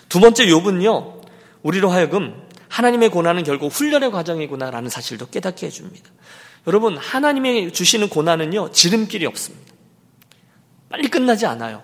두 0.10 0.20
번째 0.20 0.46
욥은요, 0.46 1.22
우리로 1.64 1.90
하여금 1.90 2.44
하나님의 2.68 3.10
고난은 3.10 3.44
결국 3.44 3.72
훈련의 3.72 4.12
과정이구나라는 4.12 4.90
사실도 4.90 5.28
깨닫게 5.28 5.68
해줍니다. 5.68 6.10
여러분, 6.68 6.98
하나님이 6.98 7.72
주시는 7.74 8.10
고난은요, 8.10 8.72
지름길이 8.72 9.26
없습니다. 9.26 9.74
빨리 10.90 11.08
끝나지 11.08 11.46
않아요. 11.46 11.84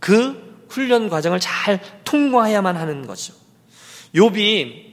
그 0.00 0.66
훈련 0.68 1.08
과정을 1.08 1.40
잘 1.40 1.80
통과해야만 2.04 2.76
하는 2.76 3.06
거죠. 3.06 3.34
욥이 4.14 4.86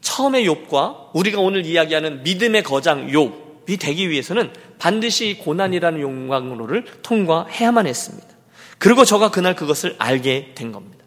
처음의 0.00 0.46
욥과 0.48 1.10
우리가 1.14 1.40
오늘 1.40 1.64
이야기하는 1.64 2.22
믿음의 2.22 2.62
거장 2.64 3.08
욥이 3.08 3.78
되기 3.80 4.10
위해서는 4.10 4.52
반드시 4.78 5.38
고난이라는 5.38 6.00
용광로를 6.00 6.84
통과해야만 7.02 7.86
했습니다. 7.86 8.26
그리고 8.78 9.04
저가 9.04 9.30
그날 9.30 9.54
그것을 9.54 9.96
알게 9.98 10.52
된 10.54 10.72
겁니다. 10.72 11.04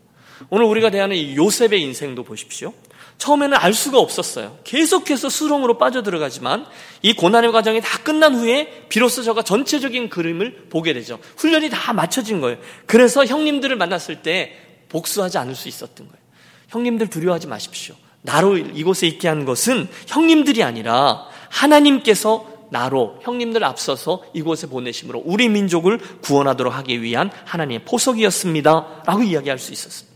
오늘 0.49 0.65
우리가 0.65 0.89
대하는 0.89 1.15
이 1.15 1.35
요셉의 1.35 1.81
인생도 1.81 2.23
보십시오. 2.23 2.73
처음에는 3.21 3.55
알 3.55 3.71
수가 3.71 3.99
없었어요. 3.99 4.57
계속해서 4.63 5.29
수렁으로 5.29 5.77
빠져들어가지만 5.77 6.65
이 7.03 7.13
고난의 7.13 7.51
과정이 7.51 7.79
다 7.79 7.99
끝난 7.99 8.33
후에 8.33 8.87
비로소 8.89 9.21
저가 9.21 9.43
전체적인 9.43 10.09
그림을 10.09 10.69
보게 10.71 10.93
되죠. 10.93 11.19
훈련이 11.37 11.69
다 11.69 11.93
맞춰진 11.93 12.41
거예요. 12.41 12.57
그래서 12.87 13.23
형님들을 13.23 13.75
만났을 13.75 14.23
때 14.23 14.57
복수하지 14.89 15.37
않을 15.37 15.53
수 15.53 15.67
있었던 15.67 16.07
거예요. 16.07 16.21
형님들 16.69 17.11
두려워하지 17.11 17.45
마십시오. 17.45 17.93
나로 18.23 18.57
이곳에 18.57 19.05
있게 19.05 19.27
한 19.27 19.45
것은 19.45 19.87
형님들이 20.07 20.63
아니라 20.63 21.27
하나님께서 21.49 22.47
나로 22.71 23.19
형님들 23.21 23.63
앞서서 23.63 24.23
이곳에 24.33 24.65
보내심으로 24.65 25.21
우리 25.25 25.47
민족을 25.47 25.99
구원하도록 26.21 26.73
하기 26.73 27.03
위한 27.03 27.29
하나님의 27.45 27.85
포석이었습니다. 27.85 29.03
라고 29.05 29.21
이야기할 29.21 29.59
수 29.59 29.73
있었습니다. 29.73 30.11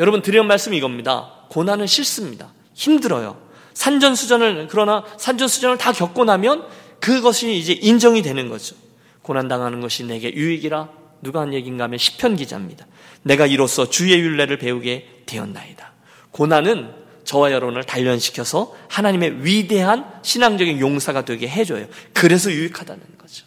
여러분 0.00 0.20
드리는 0.20 0.46
말씀이 0.46 0.76
이겁니다. 0.76 1.41
고난은 1.52 1.86
싫습니다. 1.86 2.50
힘들어요. 2.72 3.36
산전수전을 3.74 4.68
그러나 4.70 5.04
산전수전을 5.18 5.76
다 5.76 5.92
겪고 5.92 6.24
나면 6.24 6.66
그것이 6.98 7.58
이제 7.58 7.74
인정이 7.74 8.22
되는 8.22 8.48
거죠. 8.48 8.74
고난 9.20 9.48
당하는 9.48 9.82
것이 9.82 10.04
내게 10.04 10.32
유익이라 10.32 10.88
누가 11.20 11.42
한 11.42 11.52
얘기인가 11.52 11.84
하면 11.84 11.98
시편 11.98 12.36
기자입니다. 12.36 12.86
내가 13.22 13.46
이로써 13.46 13.90
주의 13.90 14.18
윤례를 14.18 14.56
배우게 14.56 15.24
되었나이다. 15.26 15.92
고난은 16.30 16.90
저와 17.24 17.52
여러분을 17.52 17.84
단련시켜서 17.84 18.74
하나님의 18.88 19.44
위대한 19.44 20.10
신앙적인 20.22 20.80
용사가 20.80 21.26
되게 21.26 21.46
해줘요. 21.48 21.86
그래서 22.14 22.50
유익하다는 22.50 23.02
거죠. 23.18 23.44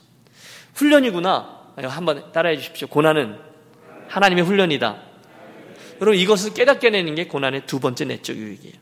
훈련이구나. 0.76 1.56
한번 1.78 2.32
따라해 2.32 2.58
주십시오. 2.58 2.88
고난은 2.88 3.40
하나님의 4.10 4.44
훈련이다. 4.46 5.05
여러분 6.02 6.16
이것을 6.20 6.54
깨닫게 6.54 6.90
내는 6.90 7.16
게 7.16 7.28
고난의 7.28 7.66
두 7.66 7.80
번째 7.80 8.06
내적 8.06 8.36
유익이에요. 8.36 8.76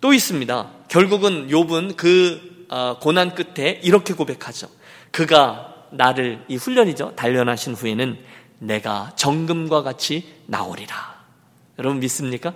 또 0.00 0.12
있습니다. 0.12 0.70
결국은 0.88 1.48
욥은 1.48 1.96
그 1.96 2.66
어, 2.68 2.98
고난 3.00 3.34
끝에 3.34 3.80
이렇게 3.82 4.14
고백하죠. 4.14 4.68
그가 5.10 5.74
나를 5.90 6.44
이 6.48 6.56
훈련이죠. 6.56 7.14
단련하신 7.16 7.74
후에는 7.74 8.18
내가 8.60 9.12
정금과 9.16 9.82
같이 9.82 10.26
나오리라. 10.46 10.94
여러분 11.78 12.00
믿습니까? 12.00 12.54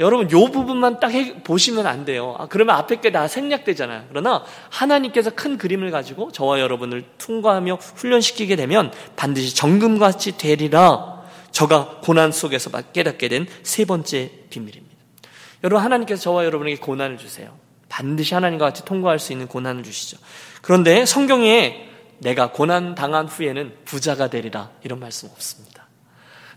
여러분 0.00 0.30
요 0.32 0.46
부분만 0.50 0.98
딱 0.98 1.12
보시면 1.44 1.86
안 1.86 2.04
돼요. 2.04 2.34
아, 2.38 2.46
그러면 2.46 2.74
앞에 2.76 3.00
게 3.00 3.12
다 3.12 3.28
생략되잖아요. 3.28 4.06
그러나 4.08 4.44
하나님께서 4.70 5.30
큰 5.30 5.56
그림을 5.56 5.92
가지고 5.92 6.32
저와 6.32 6.58
여러분을 6.58 7.04
통과하며 7.18 7.76
훈련시키게 7.76 8.56
되면 8.56 8.92
반드시 9.14 9.54
정금같이 9.54 10.36
되리라. 10.36 11.13
저가 11.54 12.00
고난 12.02 12.32
속에서 12.32 12.70
깨닫게 12.92 13.28
된 13.28 13.46
세 13.62 13.84
번째 13.84 14.30
비밀입니다. 14.50 14.94
여러분 15.62 15.82
하나님께서 15.82 16.22
저와 16.22 16.44
여러분에게 16.44 16.76
고난을 16.78 17.16
주세요. 17.16 17.56
반드시 17.88 18.34
하나님과 18.34 18.66
같이 18.66 18.84
통과할 18.84 19.18
수 19.18 19.32
있는 19.32 19.46
고난을 19.46 19.84
주시죠. 19.84 20.18
그런데 20.62 21.06
성경에 21.06 21.88
내가 22.18 22.50
고난 22.50 22.94
당한 22.94 23.26
후에는 23.26 23.72
부자가 23.84 24.28
되리라 24.28 24.70
이런 24.82 25.00
말씀 25.00 25.28
없습니다. 25.30 25.86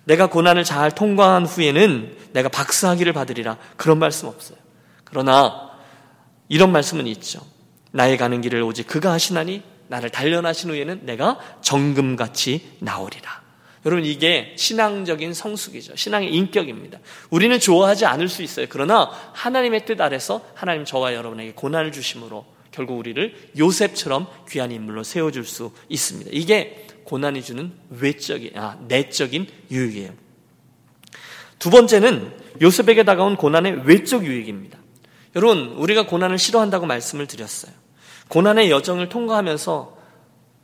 내가 0.04 0.28
고난을 0.28 0.64
잘 0.64 0.92
통과한 0.92 1.46
후에는 1.46 2.18
내가 2.34 2.50
박사학위를 2.50 3.14
받으리라 3.14 3.58
그런 3.76 4.00
말씀 4.00 4.28
없어요. 4.28 4.58
그러나 5.04 5.72
이런 6.50 6.72
말씀은 6.72 7.08
있죠. 7.08 7.42
나의 7.92 8.18
가는 8.18 8.42
길을 8.42 8.62
오직 8.64 8.88
그가 8.88 9.12
하시나니 9.12 9.64
나를 9.90 10.10
단련하신 10.10 10.72
후에는 10.72 11.06
내가 11.06 11.40
정금같이 11.62 12.78
나오리라. 12.80 13.37
여러분 13.88 14.04
이게 14.04 14.54
신앙적인 14.58 15.34
성숙이죠. 15.34 15.96
신앙의 15.96 16.34
인격입니다. 16.34 17.00
우리는 17.30 17.58
좋아하지 17.58 18.06
않을 18.06 18.28
수 18.28 18.44
있어요. 18.44 18.66
그러나 18.68 19.10
하나님의 19.32 19.86
뜻 19.86 20.02
아래서 20.02 20.46
하나님 20.56 20.84
저와 20.84 21.14
여러분에게 21.14 21.54
고난을 21.54 21.94
주심으로 21.94 22.46
결국 22.72 22.98
우리를 22.98 23.34
요셉처럼 23.58 24.28
귀한 24.50 24.74
인물로 24.74 25.04
세워줄 25.04 25.46
수 25.46 25.72
있습니다. 25.88 26.32
이게 26.34 26.86
고난이 27.06 27.42
주는 27.42 27.72
외적인, 27.90 28.58
아, 28.58 28.78
내적인 28.90 29.48
유익이에요. 29.72 30.12
두 31.58 31.70
번째는 31.70 32.34
요셉에게 32.62 33.06
다가온 33.06 33.38
고난의 33.38 33.84
외적 33.86 34.26
유익입니다. 34.26 34.78
여러분, 35.38 35.76
우리가 35.78 36.08
고난을 36.08 36.38
싫어한다고 36.38 36.86
말씀을 36.88 37.26
드렸어요. 37.26 37.72
고난의 38.28 38.70
여정을 38.70 39.08
통과하면서 39.08 39.98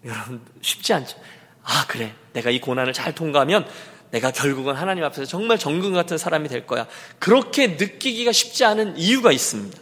여러분 0.05 0.41
쉽지 0.61 0.93
않죠. 0.93 1.17
아, 1.63 1.85
그래. 1.87 2.13
내가 2.33 2.49
이 2.49 2.59
고난을 2.59 2.93
잘 2.93 3.13
통과하면 3.15 3.67
내가 4.11 4.31
결국은 4.31 4.75
하나님 4.75 5.03
앞에서 5.03 5.25
정말 5.25 5.57
정금 5.57 5.93
같은 5.93 6.17
사람이 6.17 6.47
될 6.49 6.67
거야. 6.67 6.87
그렇게 7.19 7.67
느끼기가 7.67 8.31
쉽지 8.31 8.63
않은 8.65 8.97
이유가 8.97 9.31
있습니다. 9.31 9.77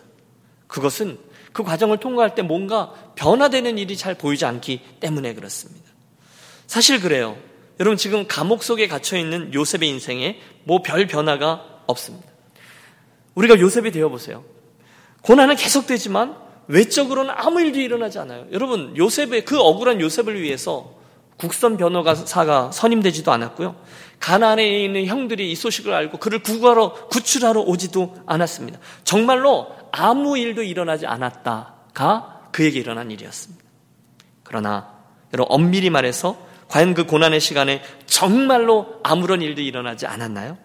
그것은 0.67 1.17
그 1.51 1.63
과정을 1.63 1.97
통과할 1.97 2.33
때 2.33 2.41
뭔가 2.41 2.93
변화되는 3.15 3.77
일이 3.77 3.97
잘 3.97 4.15
보이지 4.15 4.45
않기 4.45 4.81
때문에 5.01 5.33
그렇습니다. 5.33 5.89
사실 6.65 7.01
그래요. 7.01 7.37
여러분 7.79 7.97
지금 7.97 8.25
감옥 8.27 8.63
속에 8.63 8.87
갇혀 8.87 9.17
있는 9.17 9.53
요셉의 9.53 9.89
인생에 9.89 10.39
뭐 10.63 10.81
별 10.81 11.07
변화가 11.07 11.83
없습니다. 11.87 12.29
우리가 13.35 13.59
요셉이 13.59 13.91
되어 13.91 14.07
보세요. 14.07 14.45
고난은 15.21 15.55
계속되지만 15.57 16.37
외적으로는 16.67 17.33
아무 17.35 17.59
일도 17.59 17.79
일어나지 17.79 18.17
않아요. 18.19 18.45
여러분 18.53 18.95
요셉의 18.95 19.43
그 19.43 19.59
억울한 19.59 19.99
요셉을 19.99 20.41
위해서 20.41 21.00
국선 21.41 21.75
변호사가 21.75 22.71
선임되지도 22.71 23.31
않았고요. 23.31 23.75
가나안에 24.19 24.83
있는 24.83 25.07
형들이 25.07 25.51
이 25.51 25.55
소식을 25.55 25.91
알고 25.91 26.19
그를 26.19 26.43
구하러 26.43 27.07
구출하러 27.07 27.61
오지도 27.61 28.15
않았습니다. 28.27 28.77
정말로 29.03 29.75
아무 29.91 30.37
일도 30.37 30.61
일어나지 30.61 31.07
않았다가 31.07 32.41
그에게 32.51 32.79
일어난 32.79 33.09
일이었습니다. 33.09 33.63
그러나 34.43 34.93
여러분 35.33 35.51
엄밀히 35.51 35.89
말해서 35.89 36.37
과연 36.67 36.93
그 36.93 37.07
고난의 37.07 37.39
시간에 37.39 37.81
정말로 38.05 38.99
아무런 39.01 39.41
일도 39.41 39.61
일어나지 39.61 40.05
않았나요? 40.05 40.59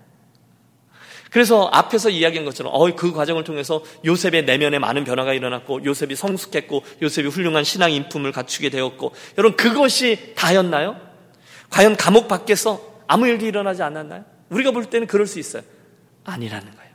그래서 1.31 1.69
앞에서 1.73 2.11
이야기한 2.11 2.45
것처럼 2.45 2.73
어, 2.75 2.95
그 2.95 3.13
과정을 3.13 3.45
통해서 3.45 3.83
요셉의 4.05 4.45
내면에 4.45 4.79
많은 4.79 5.05
변화가 5.05 5.33
일어났고 5.33 5.85
요셉이 5.85 6.15
성숙했고 6.17 6.85
요셉이 7.03 7.29
훌륭한 7.29 7.65
신앙 7.65 7.93
인품을 7.93 8.33
갖추게 8.33 8.71
되었고 8.71 9.13
여러분 9.39 9.57
그것이 9.57 10.35
다였나요? 10.37 10.97
과연 11.71 11.97
감옥 11.97 12.29
밖에서 12.29 12.81
아무 13.09 13.27
일도 13.27 13.47
일어나지 13.47 13.83
않았나요? 13.83 14.25
우리가 14.51 14.71
볼 14.71 14.85
때는 14.85 15.07
그럴 15.07 15.27
수 15.27 15.39
있어요. 15.39 15.63
아니라는 16.25 16.67
거예요. 16.75 16.91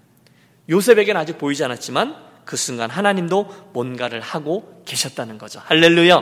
요셉에게는 0.70 1.20
아직 1.20 1.38
보이지 1.38 1.64
않았지만 1.64 2.16
그 2.46 2.58
순간 2.58 2.90
하나님도 2.90 3.70
뭔가를 3.74 4.22
하고 4.22 4.82
계셨다는 4.86 5.38
거죠. 5.38 5.62
할렐루야. 5.66 6.22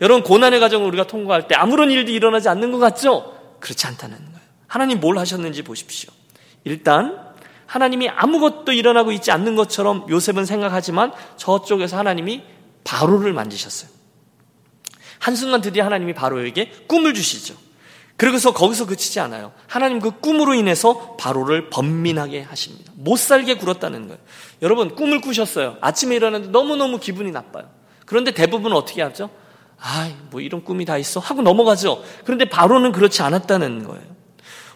여러분 0.00 0.22
고난의 0.22 0.60
과정을 0.60 0.86
우리가 0.88 1.06
통과할 1.06 1.48
때 1.48 1.54
아무런 1.54 1.90
일도 1.90 2.12
일어나지 2.12 2.48
않는 2.48 2.72
것 2.72 2.78
같죠? 2.78 3.34
그렇지 3.60 3.86
않다는 3.86 4.16
거예요. 4.16 4.38
하나님 4.66 5.00
뭘 5.00 5.18
하셨는지 5.18 5.62
보십시오. 5.62 6.10
일단 6.64 7.27
하나님이 7.68 8.08
아무것도 8.08 8.72
일어나고 8.72 9.12
있지 9.12 9.30
않는 9.30 9.54
것처럼 9.54 10.06
요셉은 10.08 10.46
생각하지만 10.46 11.12
저쪽에서 11.36 11.98
하나님이 11.98 12.42
바로를 12.82 13.34
만지셨어요. 13.34 13.90
한순간 15.18 15.60
드디어 15.60 15.84
하나님이 15.84 16.14
바로에게 16.14 16.72
꿈을 16.86 17.12
주시죠. 17.12 17.54
그러고서 18.16 18.52
거기서 18.52 18.86
그치지 18.86 19.20
않아요. 19.20 19.52
하나님 19.66 20.00
그 20.00 20.10
꿈으로 20.10 20.54
인해서 20.54 21.16
바로를 21.16 21.68
번민하게 21.68 22.42
하십니다. 22.42 22.90
못 22.96 23.18
살게 23.18 23.54
굴었다는 23.54 24.08
거예요. 24.08 24.20
여러분 24.62 24.96
꿈을 24.96 25.20
꾸셨어요. 25.20 25.76
아침에 25.82 26.16
일어났는데 26.16 26.50
너무너무 26.50 26.98
기분이 26.98 27.30
나빠요. 27.30 27.68
그런데 28.06 28.30
대부분 28.32 28.72
어떻게 28.72 29.02
하죠? 29.02 29.28
아, 29.78 30.10
뭐 30.30 30.40
이런 30.40 30.64
꿈이 30.64 30.86
다 30.86 30.96
있어 30.96 31.20
하고 31.20 31.42
넘어가죠. 31.42 32.02
그런데 32.24 32.46
바로는 32.46 32.92
그렇지 32.92 33.20
않았다는 33.22 33.84
거예요. 33.84 34.02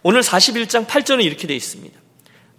오늘 0.02 0.20
41장 0.20 0.87
8절은 0.87 1.24
이렇게 1.24 1.46
되어 1.46 1.57
있습니다. 1.57 2.02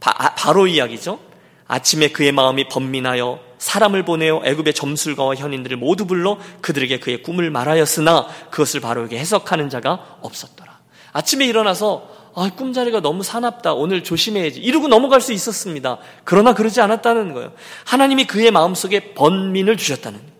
바, 0.03 0.35
바로 0.35 0.67
이야기죠. 0.67 1.17
아침에 1.65 2.09
그의 2.09 2.33
마음이 2.33 2.67
번민하여 2.67 3.39
사람을 3.57 4.03
보내어 4.03 4.41
애굽의 4.43 4.73
점술가와 4.73 5.35
현인들을 5.35 5.77
모두 5.77 6.05
불러 6.05 6.37
그들에게 6.59 6.99
그의 6.99 7.23
꿈을 7.23 7.49
말하였으나 7.49 8.27
그것을 8.51 8.81
바로에게 8.81 9.17
해석하는 9.17 9.69
자가 9.69 10.17
없었더라. 10.21 10.77
아침에 11.13 11.45
일어나서 11.45 12.11
아, 12.35 12.49
꿈자리가 12.49 12.99
너무 12.99 13.23
사납다. 13.23 13.73
오늘 13.75 14.03
조심해야지. 14.03 14.59
이러고 14.59 14.89
넘어갈 14.89 15.21
수 15.21 15.31
있었습니다. 15.31 15.99
그러나 16.25 16.53
그러지 16.53 16.81
않았다는 16.81 17.33
거예요. 17.33 17.53
하나님이 17.85 18.27
그의 18.27 18.51
마음속에 18.51 19.13
번민을 19.13 19.77
주셨다는 19.77 20.19
거예요. 20.19 20.33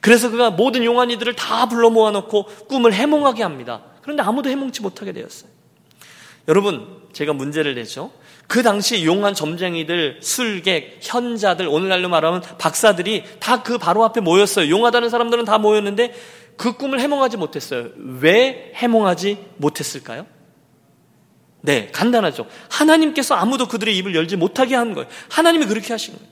그래서 0.00 0.30
그가 0.30 0.50
모든 0.50 0.84
용안이들을 0.84 1.34
다 1.34 1.66
불러 1.66 1.90
모아놓고 1.90 2.44
꿈을 2.68 2.92
해몽하게 2.92 3.42
합니다. 3.42 3.82
그런데 4.02 4.22
아무도 4.22 4.48
해몽치 4.48 4.82
못하게 4.82 5.12
되었어요. 5.12 5.50
여러분, 6.46 7.02
제가 7.12 7.32
문제를 7.32 7.74
내죠. 7.74 8.12
그 8.48 8.62
당시 8.62 9.04
용한 9.04 9.34
점쟁이들, 9.34 10.18
술객, 10.22 10.98
현자들, 11.02 11.68
오늘날로 11.68 12.08
말하면 12.08 12.42
박사들이 12.58 13.24
다 13.38 13.62
그 13.62 13.76
바로 13.76 14.02
앞에 14.04 14.20
모였어요. 14.20 14.70
용하다는 14.70 15.10
사람들은 15.10 15.44
다 15.44 15.58
모였는데 15.58 16.14
그 16.56 16.72
꿈을 16.72 16.98
해몽하지 17.00 17.36
못했어요. 17.36 17.88
왜 18.20 18.72
해몽하지 18.74 19.38
못했을까요? 19.58 20.26
네, 21.60 21.90
간단하죠. 21.92 22.46
하나님께서 22.70 23.34
아무도 23.34 23.68
그들의 23.68 23.94
입을 23.98 24.14
열지 24.14 24.36
못하게 24.36 24.74
한 24.76 24.94
거예요. 24.94 25.08
하나님이 25.28 25.66
그렇게 25.66 25.92
하신 25.92 26.14
거예요. 26.14 26.28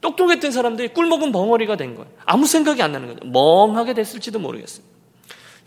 똑똑했던 0.00 0.50
사람들이 0.50 0.88
꿀 0.88 1.06
먹은 1.06 1.30
벙어리가 1.30 1.76
된 1.76 1.94
거예요. 1.94 2.10
아무 2.24 2.46
생각이 2.46 2.82
안 2.82 2.90
나는 2.92 3.14
거죠. 3.14 3.26
멍하게 3.28 3.94
됐을지도 3.94 4.40
모르겠어요. 4.40 4.84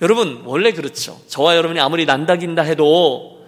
여러분, 0.02 0.42
원래 0.46 0.72
그렇죠. 0.74 1.22
저와 1.28 1.56
여러분이 1.56 1.80
아무리 1.80 2.06
난다긴다 2.06 2.64
해도 2.64 3.39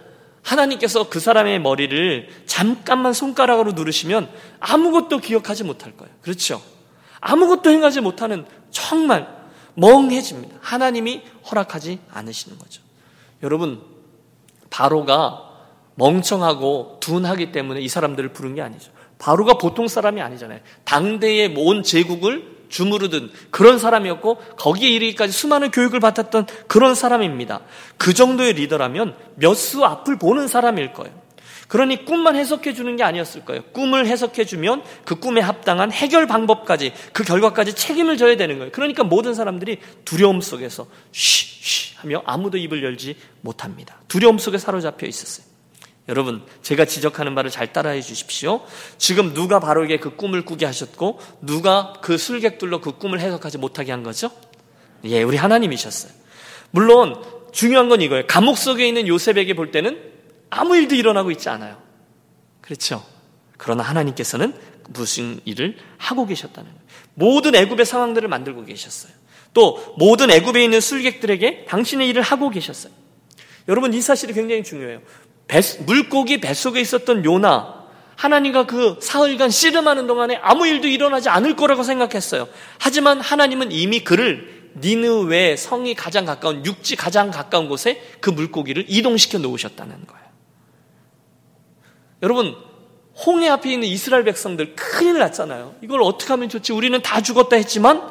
하나님께서 0.42 1.08
그 1.08 1.20
사람의 1.20 1.60
머리를 1.60 2.28
잠깐만 2.46 3.12
손가락으로 3.12 3.72
누르시면 3.72 4.28
아무것도 4.60 5.18
기억하지 5.18 5.64
못할 5.64 5.96
거예요. 5.96 6.12
그렇죠? 6.20 6.60
아무것도 7.20 7.70
행하지 7.70 8.00
못하는 8.00 8.44
정말 8.70 9.28
멍해집니다. 9.74 10.56
하나님이 10.60 11.22
허락하지 11.50 12.00
않으시는 12.10 12.58
거죠. 12.58 12.82
여러분, 13.42 13.80
바로가 14.70 15.50
멍청하고 15.94 16.98
둔하기 17.00 17.52
때문에 17.52 17.80
이 17.80 17.88
사람들을 17.88 18.32
부른 18.32 18.54
게 18.54 18.62
아니죠. 18.62 18.90
바로가 19.18 19.54
보통 19.54 19.86
사람이 19.86 20.20
아니잖아요. 20.20 20.60
당대의 20.84 21.54
온 21.56 21.82
제국을 21.82 22.51
주무르든 22.72 23.30
그런 23.50 23.78
사람이었고 23.78 24.36
거기에 24.58 24.90
이르기까지 24.90 25.32
수많은 25.32 25.70
교육을 25.70 26.00
받았던 26.00 26.46
그런 26.66 26.94
사람입니다. 26.96 27.60
그 27.96 28.14
정도의 28.14 28.54
리더라면 28.54 29.14
몇 29.36 29.52
수 29.54 29.84
앞을 29.84 30.18
보는 30.18 30.48
사람일 30.48 30.92
거예요. 30.92 31.22
그러니 31.68 32.04
꿈만 32.04 32.36
해석해 32.36 32.74
주는 32.74 32.96
게 32.96 33.02
아니었을 33.02 33.44
거예요. 33.44 33.62
꿈을 33.72 34.06
해석해 34.06 34.44
주면 34.44 34.82
그 35.04 35.14
꿈에 35.14 35.40
합당한 35.40 35.92
해결 35.92 36.26
방법까지 36.26 36.92
그 37.12 37.22
결과까지 37.22 37.74
책임을 37.74 38.16
져야 38.16 38.36
되는 38.36 38.58
거예요. 38.58 38.72
그러니까 38.72 39.04
모든 39.04 39.34
사람들이 39.34 39.78
두려움 40.04 40.40
속에서 40.40 40.86
쉬쉬 41.12 41.94
하며 41.96 42.22
아무도 42.26 42.58
입을 42.58 42.82
열지 42.82 43.16
못합니다. 43.40 43.96
두려움 44.08 44.38
속에 44.38 44.58
사로잡혀 44.58 45.06
있었어요. 45.06 45.51
여러분, 46.08 46.42
제가 46.62 46.84
지적하는 46.84 47.34
바를 47.34 47.50
잘 47.50 47.72
따라해 47.72 48.00
주십시오. 48.00 48.64
지금 48.98 49.34
누가 49.34 49.60
바로에게 49.60 49.98
그 49.98 50.16
꿈을 50.16 50.44
꾸게 50.44 50.66
하셨고, 50.66 51.20
누가 51.40 51.92
그 52.02 52.18
술객들로 52.18 52.80
그 52.80 52.98
꿈을 52.98 53.20
해석하지 53.20 53.58
못하게 53.58 53.92
한 53.92 54.02
거죠? 54.02 54.30
예, 55.04 55.22
우리 55.22 55.36
하나님이셨어요. 55.36 56.12
물론, 56.72 57.22
중요한 57.52 57.88
건 57.88 58.00
이거예요. 58.00 58.26
감옥 58.26 58.58
속에 58.58 58.86
있는 58.86 59.06
요셉에게 59.06 59.54
볼 59.54 59.70
때는 59.70 60.00
아무 60.50 60.76
일도 60.76 60.94
일어나고 60.94 61.30
있지 61.30 61.48
않아요. 61.48 61.80
그렇죠? 62.60 63.04
그러나 63.56 63.82
하나님께서는 63.84 64.54
무슨 64.88 65.40
일을 65.44 65.76
하고 65.98 66.26
계셨다는 66.26 66.68
거예요. 66.68 66.82
모든 67.14 67.54
애굽의 67.54 67.86
상황들을 67.86 68.28
만들고 68.28 68.64
계셨어요. 68.64 69.12
또 69.54 69.94
모든 69.98 70.30
애굽에 70.30 70.64
있는 70.64 70.80
술객들에게 70.80 71.66
당신의 71.66 72.08
일을 72.08 72.22
하고 72.22 72.50
계셨어요. 72.50 72.92
여러분 73.68 73.94
이 73.94 74.00
사실이 74.00 74.32
굉장히 74.32 74.64
중요해요. 74.64 75.00
배, 75.48 75.60
물고기 75.84 76.40
뱃속에 76.40 76.80
있었던 76.80 77.24
요나 77.24 77.82
하나님과 78.16 78.66
그 78.66 78.98
사흘간 79.00 79.50
씨름하는 79.50 80.06
동안에 80.06 80.38
아무 80.42 80.66
일도 80.66 80.88
일어나지 80.88 81.28
않을 81.28 81.56
거라고 81.56 81.82
생각했어요. 81.82 82.48
하지만 82.78 83.20
하나님은 83.20 83.72
이미 83.72 84.04
그를 84.04 84.70
니느웨 84.80 85.56
성이 85.56 85.94
가장 85.94 86.24
가까운 86.24 86.64
육지 86.64 86.96
가장 86.96 87.30
가까운 87.30 87.68
곳에 87.68 88.02
그 88.20 88.30
물고기를 88.30 88.86
이동시켜 88.88 89.38
놓으셨다는 89.38 90.06
거예요. 90.06 90.22
여러분 92.22 92.54
홍해 93.26 93.48
앞에 93.48 93.72
있는 93.72 93.88
이스라엘 93.88 94.24
백성들 94.24 94.74
큰일 94.74 95.18
났잖아요. 95.18 95.74
이걸 95.82 96.02
어떻게 96.02 96.32
하면 96.32 96.48
좋지? 96.48 96.72
우리는 96.72 97.00
다 97.02 97.20
죽었다 97.20 97.56
했지만 97.56 98.10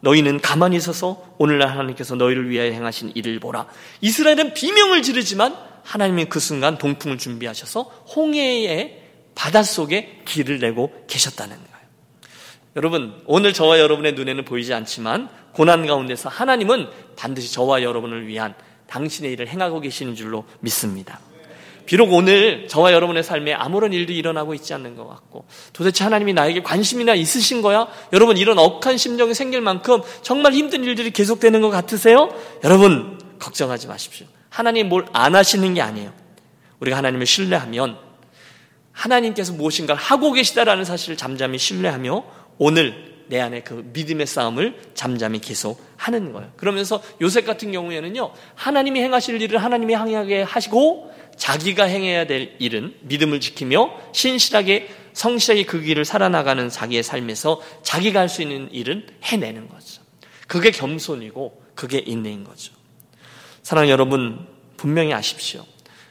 너희는 0.00 0.40
가만히 0.40 0.76
있어서 0.76 1.24
오늘날 1.38 1.70
하나님께서 1.70 2.14
너희를 2.16 2.50
위하여 2.50 2.70
행하신 2.70 3.12
일을 3.14 3.40
보라. 3.40 3.66
이스라엘은 4.02 4.52
비명을 4.52 5.02
지르지만 5.02 5.56
하나님이 5.86 6.24
그 6.24 6.40
순간 6.40 6.78
동풍을 6.78 7.16
준비하셔서 7.16 7.82
홍해의 8.16 9.02
바닷속에 9.36 10.22
길을 10.24 10.58
내고 10.58 10.92
계셨다는 11.06 11.56
거예요. 11.56 11.76
여러분, 12.74 13.14
오늘 13.26 13.52
저와 13.52 13.78
여러분의 13.78 14.14
눈에는 14.14 14.44
보이지 14.44 14.74
않지만 14.74 15.28
고난 15.52 15.86
가운데서 15.86 16.28
하나님은 16.28 16.88
반드시 17.14 17.52
저와 17.52 17.82
여러분을 17.82 18.26
위한 18.26 18.54
당신의 18.88 19.32
일을 19.32 19.48
행하고 19.48 19.80
계시는 19.80 20.14
줄로 20.16 20.44
믿습니다. 20.60 21.20
비록 21.86 22.12
오늘 22.12 22.66
저와 22.66 22.92
여러분의 22.92 23.22
삶에 23.22 23.54
아무런 23.54 23.92
일도 23.92 24.12
일어나고 24.12 24.54
있지 24.54 24.74
않는 24.74 24.96
것 24.96 25.06
같고 25.06 25.46
도대체 25.72 26.02
하나님이 26.02 26.32
나에게 26.32 26.62
관심이나 26.62 27.14
있으신 27.14 27.62
거야? 27.62 27.86
여러분 28.12 28.36
이런 28.36 28.58
억한 28.58 28.98
심정이 28.98 29.34
생길 29.34 29.60
만큼 29.60 30.02
정말 30.22 30.52
힘든 30.52 30.82
일들이 30.82 31.12
계속되는 31.12 31.60
것 31.60 31.70
같으세요? 31.70 32.28
여러분 32.64 33.20
걱정하지 33.38 33.86
마십시오. 33.86 34.26
하나님 34.56 34.88
뭘 34.88 35.04
안 35.12 35.34
하시는 35.34 35.74
게 35.74 35.82
아니에요. 35.82 36.14
우리가 36.80 36.96
하나님을 36.96 37.26
신뢰하면 37.26 37.98
하나님께서 38.90 39.52
무엇인가를 39.52 40.00
하고 40.00 40.32
계시다라는 40.32 40.86
사실을 40.86 41.18
잠잠히 41.18 41.58
신뢰하며 41.58 42.24
오늘 42.56 43.16
내 43.28 43.38
안에 43.38 43.60
그 43.60 43.86
믿음의 43.92 44.26
싸움을 44.26 44.80
잠잠히 44.94 45.40
계속 45.40 45.78
하는 45.98 46.32
거예요. 46.32 46.50
그러면서 46.56 47.02
요셉 47.20 47.44
같은 47.44 47.70
경우에는요, 47.70 48.32
하나님이 48.54 49.00
행하실 49.02 49.42
일을 49.42 49.62
하나님이 49.62 49.92
항하게 49.92 50.42
하시고 50.42 51.12
자기가 51.36 51.84
행해야 51.84 52.26
될 52.26 52.56
일은 52.58 52.94
믿음을 53.02 53.40
지키며 53.40 53.90
신실하게 54.12 54.88
성실하게 55.12 55.64
그 55.64 55.82
길을 55.82 56.06
살아나가는 56.06 56.66
자기의 56.70 57.02
삶에서 57.02 57.60
자기가 57.82 58.20
할 58.20 58.28
수 58.30 58.40
있는 58.40 58.72
일은 58.72 59.06
해내는 59.22 59.68
거죠. 59.68 60.00
그게 60.46 60.70
겸손이고 60.70 61.62
그게 61.74 61.98
인내인 61.98 62.42
거죠. 62.44 62.75
사랑 63.66 63.88
여러분, 63.88 64.46
분명히 64.76 65.12
아십시오. 65.12 65.64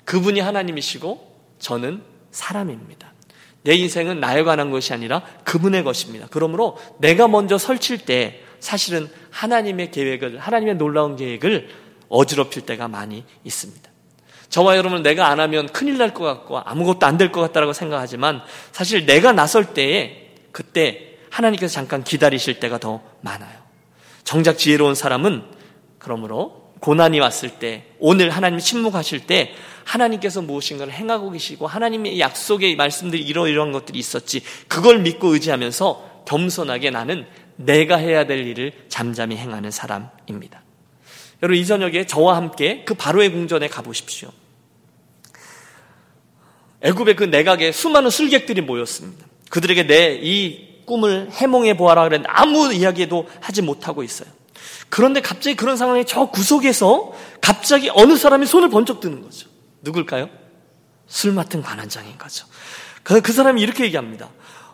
그분이 0.03 0.41
하나님이시고 0.41 1.39
저는 1.57 2.03
사람입니다. 2.29 3.13
내 3.63 3.75
인생은 3.75 4.19
나에 4.19 4.43
관한 4.43 4.71
것이 4.71 4.91
아니라 4.91 5.21
그분의 5.45 5.85
것입니다. 5.85 6.27
그러므로 6.29 6.77
내가 6.97 7.29
먼저 7.29 7.57
설칠 7.57 7.99
때 7.99 8.41
사실은 8.59 9.09
하나님의 9.31 9.91
계획을, 9.91 10.37
하나님의 10.37 10.75
놀라운 10.75 11.15
계획을 11.15 11.69
어지럽힐 12.09 12.65
때가 12.65 12.89
많이 12.89 13.23
있습니다. 13.45 13.89
저와 14.49 14.75
여러분은 14.75 15.01
내가 15.01 15.29
안 15.29 15.39
하면 15.39 15.67
큰일 15.69 15.97
날 15.97 16.13
것 16.13 16.25
같고 16.25 16.59
아무것도 16.59 17.05
안 17.05 17.17
될 17.17 17.31
것 17.31 17.39
같다라고 17.39 17.71
생각하지만 17.71 18.41
사실 18.73 19.05
내가 19.05 19.31
나설 19.31 19.73
때에 19.73 20.33
그때 20.51 21.19
하나님께서 21.29 21.73
잠깐 21.73 22.03
기다리실 22.03 22.59
때가 22.59 22.79
더 22.79 23.01
많아요. 23.21 23.57
정작 24.25 24.57
지혜로운 24.57 24.93
사람은 24.93 25.45
그러므로 25.99 26.64
고난이 26.79 27.19
왔을 27.19 27.49
때, 27.59 27.85
오늘 27.99 28.29
하나님 28.29 28.59
침묵하실 28.59 29.27
때, 29.27 29.53
하나님께서 29.83 30.41
무엇인가를 30.41 30.93
행하고 30.93 31.31
계시고, 31.31 31.67
하나님의 31.67 32.19
약속의 32.19 32.75
말씀들이 32.75 33.23
이러이러한 33.23 33.71
것들이 33.71 33.97
있었지, 33.99 34.41
그걸 34.67 34.99
믿고 34.99 35.33
의지하면서 35.33 36.23
겸손하게 36.27 36.89
나는 36.91 37.25
내가 37.55 37.97
해야 37.97 38.25
될 38.25 38.45
일을 38.45 38.73
잠잠히 38.89 39.37
행하는 39.37 39.71
사람입니다. 39.71 40.63
여러분, 41.43 41.59
이 41.59 41.65
저녁에 41.65 42.05
저와 42.05 42.35
함께 42.35 42.83
그 42.85 42.93
바로의 42.93 43.31
궁전에 43.31 43.67
가보십시오. 43.67 44.29
애굽의 46.81 47.15
그 47.15 47.23
내각에 47.23 47.71
수많은 47.71 48.09
술객들이 48.09 48.61
모였습니다. 48.61 49.25
그들에게 49.49 49.87
내 49.87 50.19
이 50.21 50.75
꿈을 50.85 51.29
해몽해 51.31 51.77
보아라 51.77 52.03
그랬는데 52.03 52.29
아무 52.31 52.71
이야기도 52.73 53.27
하지 53.41 53.61
못하고 53.61 54.03
있어요. 54.03 54.29
그런데 54.89 55.21
갑자기 55.21 55.55
그런 55.55 55.77
상황에 55.77 56.03
저 56.05 56.27
구석에서 56.27 57.13
갑자기 57.41 57.89
어느 57.93 58.15
사람이 58.15 58.45
손을 58.45 58.69
번쩍 58.69 58.99
드는 58.99 59.21
거죠. 59.21 59.49
누굴까요? 59.81 60.29
술 61.07 61.33
맡은 61.33 61.61
관원장인 61.61 62.17
거죠. 62.17 62.45
그, 63.03 63.21
그 63.21 63.33
사람이 63.33 63.61
이렇게 63.61 63.85
얘기합니다. 63.85 64.29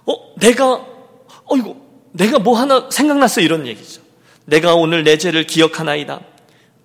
어, 0.06 0.36
내가, 0.39 0.86
어이구, 1.45 1.76
내가 2.13 2.39
뭐 2.39 2.58
하나 2.58 2.89
생각났어. 2.89 3.41
이런 3.41 3.67
얘기죠. 3.67 4.02
내가 4.45 4.76
오늘 4.76 5.04
내 5.04 5.17
죄를 5.17 5.45
기억하나이다. 5.47 6.21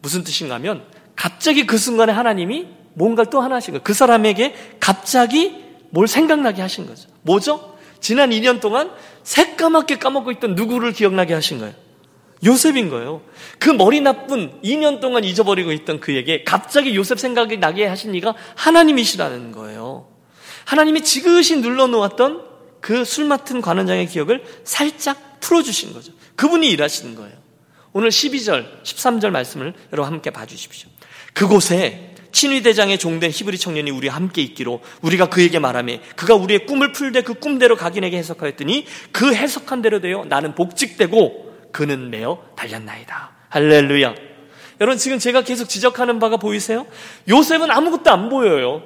무슨 0.03 0.25
뜻인가 0.25 0.57
하면 0.57 0.85
갑자기 1.15 1.67
그 1.67 1.79
순간에 1.79 2.13
하나님이 2.13 2.67
뭔가를 2.95 3.31
또 3.31 3.41
하나 3.41 3.57
하신 3.57 3.73
거예요. 3.73 3.83
그 3.83 3.95
사람에게 3.95 4.55
갑자기 4.81 5.65
뭘 5.91 6.09
생각나게 6.09 6.63
하신 6.63 6.87
거죠. 6.87 7.09
뭐죠? 7.23 7.77
지난 8.01 8.31
2년 8.31 8.61
동안 8.61 8.91
새까맣게 9.23 9.99
까먹고 9.99 10.31
있던 10.33 10.55
누구를 10.55 10.93
기억나게 10.93 11.35
하신 11.35 11.59
거예요. 11.59 11.75
요셉인 12.45 12.91
거예요. 12.91 13.23
그 13.59 13.71
머리 13.71 14.01
나쁜 14.01 14.61
2년 14.63 15.01
동안 15.01 15.25
잊어버리고 15.25 15.73
있던 15.73 16.01
그에게 16.01 16.45
갑자기 16.45 16.95
요셉 16.95 17.19
생각이 17.19 17.57
나게 17.57 17.87
하신 17.87 18.15
이가 18.15 18.35
하나님이시라는 18.57 19.53
거예요. 19.53 20.09
하나님이 20.65 21.03
지그시 21.03 21.59
눌러놓았던 21.59 22.57
그 22.81 23.05
술 23.05 23.25
맡은 23.25 23.61
관원장의 23.61 24.07
기억을 24.07 24.45
살짝 24.63 25.41
풀어주신 25.41 25.93
거죠. 25.93 26.13
그분이 26.37 26.71
일하시는 26.71 27.17
거예요. 27.17 27.33
오늘 27.93 28.11
12절, 28.11 28.83
13절 28.85 29.31
말씀을 29.31 29.75
여러분 29.93 30.13
함께 30.13 30.31
봐주십시오. 30.31 30.89
그곳에 31.33 32.15
친위대장의 32.31 32.99
종된 32.99 33.31
히브리 33.31 33.59
청년이 33.59 33.91
우리와 33.91 34.15
함께 34.15 34.43
있기로 34.43 34.83
우리가 35.01 35.31
그에게 35.31 35.59
말하며 35.59 35.99
그가 36.15 36.35
우리의 36.35 36.67
꿈을 36.67 36.93
풀되 36.93 37.23
그 37.23 37.35
꿈대로 37.35 37.77
각인에게 37.77 38.17
해석하였더니 38.19 38.87
그 39.11 39.35
해석한 39.35 39.83
대로 39.83 40.01
되어 40.01 40.25
나는 40.29 40.55
복직되고 40.55 41.46
그는 41.77 42.09
매어 42.09 42.43
달렸나이다. 42.57 43.33
할렐루야. 43.51 44.15
여러분 44.81 44.97
지금 44.97 45.19
제가 45.19 45.43
계속 45.43 45.69
지적하는 45.69 46.19
바가 46.19 46.39
보이세요? 46.39 46.87
요셉은 47.29 47.71
아무것도 47.71 48.11
안 48.11 48.31
보여요. 48.31 48.83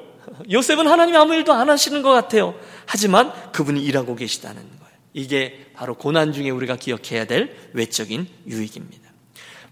요셉은 0.50 0.88
하나님 0.88 1.14
아무 1.14 1.32
일도 1.36 1.52
안 1.52 1.70
하시는 1.70 2.02
것 2.02 2.10
같아요. 2.10 2.52
하지만 2.86 3.32
그분이 3.52 3.80
일하고 3.80 4.16
계시다는 4.16 4.60
거예요. 4.60 4.94
이게 5.12 5.70
바로 5.72 5.94
고난 5.94 6.32
중에 6.32 6.50
우리가 6.50 6.74
기억해야 6.74 7.26
될 7.26 7.70
외적인 7.74 8.26
유익입니다. 8.48 9.09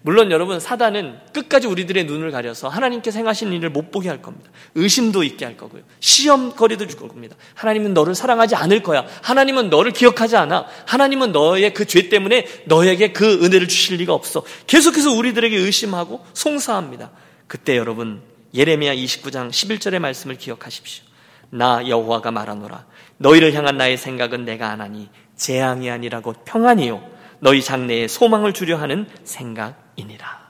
물론 0.03 0.31
여러분 0.31 0.61
사단은 0.61 1.19
끝까지 1.33 1.67
우리들의 1.67 2.05
눈을 2.05 2.31
가려서 2.31 2.69
하나님께서 2.69 3.19
행하신 3.19 3.53
일을 3.53 3.71
못 3.71 3.91
보게 3.91 4.09
할 4.09 4.23
겁니다. 4.23 4.49
의심도 4.77 5.25
있게 5.25 5.45
할 5.45 5.57
거고요. 5.57 5.83
시험거리도 5.99 6.87
줄 6.87 6.99
겁니다. 7.01 7.37
하나님은 7.55 7.95
너를 7.95 8.15
사랑하지 8.15 8.55
않을 8.55 8.83
거야. 8.85 9.05
하나님은 9.23 9.71
너를 9.71 9.93
기억하지 9.93 10.37
않아. 10.37 10.67
하나님은 10.87 11.33
너의 11.33 11.75
그 11.75 11.85
죄 11.85 12.09
때문에 12.09 12.47
너에게 12.67 13.13
그 13.13 13.45
은혜를 13.45 13.67
주실 13.67 13.97
리가 13.97 14.15
없어. 14.15 14.45
계속해서 14.67 15.11
우리들에게 15.11 15.57
의심하고 15.57 16.25
송사합니다. 16.33 17.11
그때 17.49 17.77
여러분 17.77 18.23
예레미야 18.55 18.95
29장 18.95 19.51
11절의 19.51 19.99
말씀을 19.99 20.37
기억하십시오. 20.37 21.05
나 21.51 21.87
여호와가 21.89 22.31
말하노라. 22.31 22.87
너희를 23.17 23.53
향한 23.55 23.77
나의 23.79 23.97
생각은 23.97 24.45
내가 24.45 24.71
안 24.71 24.81
하니 24.81 25.09
재앙이 25.35 25.91
아니라고 25.91 26.35
평안이요. 26.45 27.03
너희 27.41 27.63
장래에 27.63 28.07
소망을 28.07 28.53
주려 28.53 28.77
하는 28.77 29.07
생각 29.25 29.88
이니라. 29.99 30.49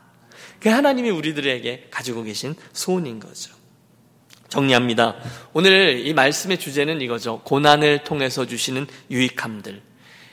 그 0.61 0.69
하나님이 0.69 1.11
우리들에게 1.11 1.89
가지고 1.91 2.23
계신 2.23 2.55
소원인 2.73 3.19
거죠. 3.19 3.55
정리합니다. 4.49 5.17
오늘 5.53 6.07
이 6.07 6.15
말씀의 6.15 6.59
주제는 6.59 7.01
이거죠. 7.01 7.43
고난을 7.45 8.05
통해서 8.05 8.47
주시는 8.47 8.87
유익함들. 9.11 9.83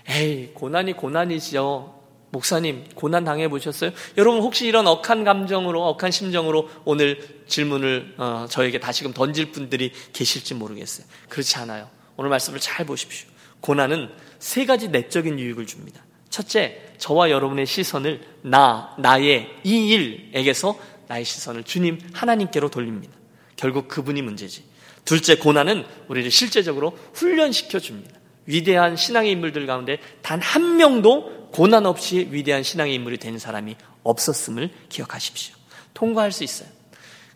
에이, 0.08 0.52
고난이 0.54 0.94
고난이죠. 0.94 1.94
목사님, 2.32 2.86
고난 2.96 3.24
당해 3.24 3.48
보셨어요? 3.48 3.92
여러분 4.18 4.42
혹시 4.42 4.68
이런 4.68 4.88
억한 4.88 5.24
감정으로, 5.24 5.86
억한 5.88 6.12
심정으로 6.12 6.70
오늘 6.84 7.44
질문을 7.48 8.16
어, 8.18 8.46
저에게 8.50 8.80
다시금 8.80 9.14
던질 9.14 9.52
분들이 9.52 9.92
계실지 10.12 10.54
모르겠어요. 10.54 11.08
그렇지 11.30 11.58
않아요. 11.58 11.90
오늘 12.18 12.30
말씀을 12.30 12.60
잘 12.60 12.86
보십시오. 12.86 13.30
고난은 13.62 14.10
세 14.40 14.66
가지 14.66 14.90
내적인 14.90 15.40
유익을 15.40 15.66
줍니다. 15.66 16.05
첫째, 16.36 16.82
저와 16.98 17.30
여러분의 17.30 17.66
시선을 17.66 18.20
나, 18.42 18.94
나의 19.00 19.56
이 19.64 19.88
일에게서 19.88 20.78
나의 21.08 21.24
시선을 21.24 21.64
주님 21.64 21.98
하나님께로 22.12 22.68
돌립니다. 22.70 23.14
결국 23.56 23.88
그분이 23.88 24.22
문제지. 24.22 24.66
둘째, 25.06 25.38
고난은 25.38 25.86
우리를 26.10 26.30
실제적으로 26.30 26.98
훈련시켜 27.14 27.80
줍니다. 27.80 28.20
위대한 28.48 28.98
신앙의 28.98 29.32
인물들 29.32 29.66
가운데 29.66 29.98
단 30.22 30.42
한 30.42 30.76
명도 30.76 31.52
고난 31.54 31.86
없이 31.86 32.28
위대한 32.32 32.64
신앙의 32.64 32.94
인물이 32.96 33.16
된 33.18 33.40
사람이 33.40 33.78
없었음을 34.04 34.72
기억하십시오. 34.90 35.56
통과할 35.94 36.34
수 36.34 36.44
있어요. 36.44 36.68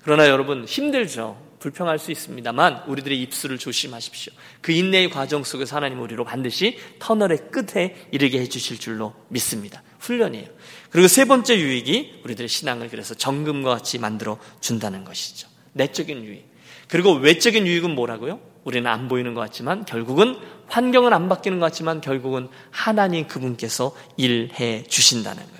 그러나 0.03 0.27
여러분 0.27 0.65
힘들죠. 0.65 1.37
불평할 1.59 1.99
수 1.99 2.11
있습니다만 2.11 2.83
우리들의 2.87 3.21
입술을 3.21 3.57
조심하십시오. 3.57 4.33
그 4.61 4.71
인내의 4.71 5.09
과정 5.09 5.43
속에서 5.43 5.75
하나님 5.75 6.01
우리로 6.01 6.23
반드시 6.23 6.77
터널의 6.99 7.51
끝에 7.51 7.95
이르게 8.11 8.39
해주실 8.39 8.79
줄로 8.79 9.13
믿습니다. 9.27 9.83
훈련이에요. 9.99 10.47
그리고 10.89 11.07
세 11.07 11.25
번째 11.25 11.59
유익이 11.59 12.21
우리들의 12.23 12.47
신앙을 12.47 12.89
그래서 12.89 13.13
정금과 13.13 13.69
같이 13.69 13.99
만들어 13.99 14.39
준다는 14.61 15.03
것이죠. 15.03 15.47
내적인 15.73 16.23
유익. 16.23 16.49
그리고 16.87 17.13
외적인 17.13 17.67
유익은 17.67 17.93
뭐라고요? 17.93 18.39
우리는 18.63 18.89
안 18.89 19.07
보이는 19.07 19.33
것 19.33 19.41
같지만 19.41 19.85
결국은 19.85 20.37
환경은 20.67 21.13
안 21.13 21.29
바뀌는 21.29 21.59
것 21.59 21.65
같지만 21.67 22.01
결국은 22.01 22.49
하나님 22.71 23.27
그분께서 23.27 23.95
일해 24.17 24.83
주신다는 24.83 25.43
거예요. 25.43 25.58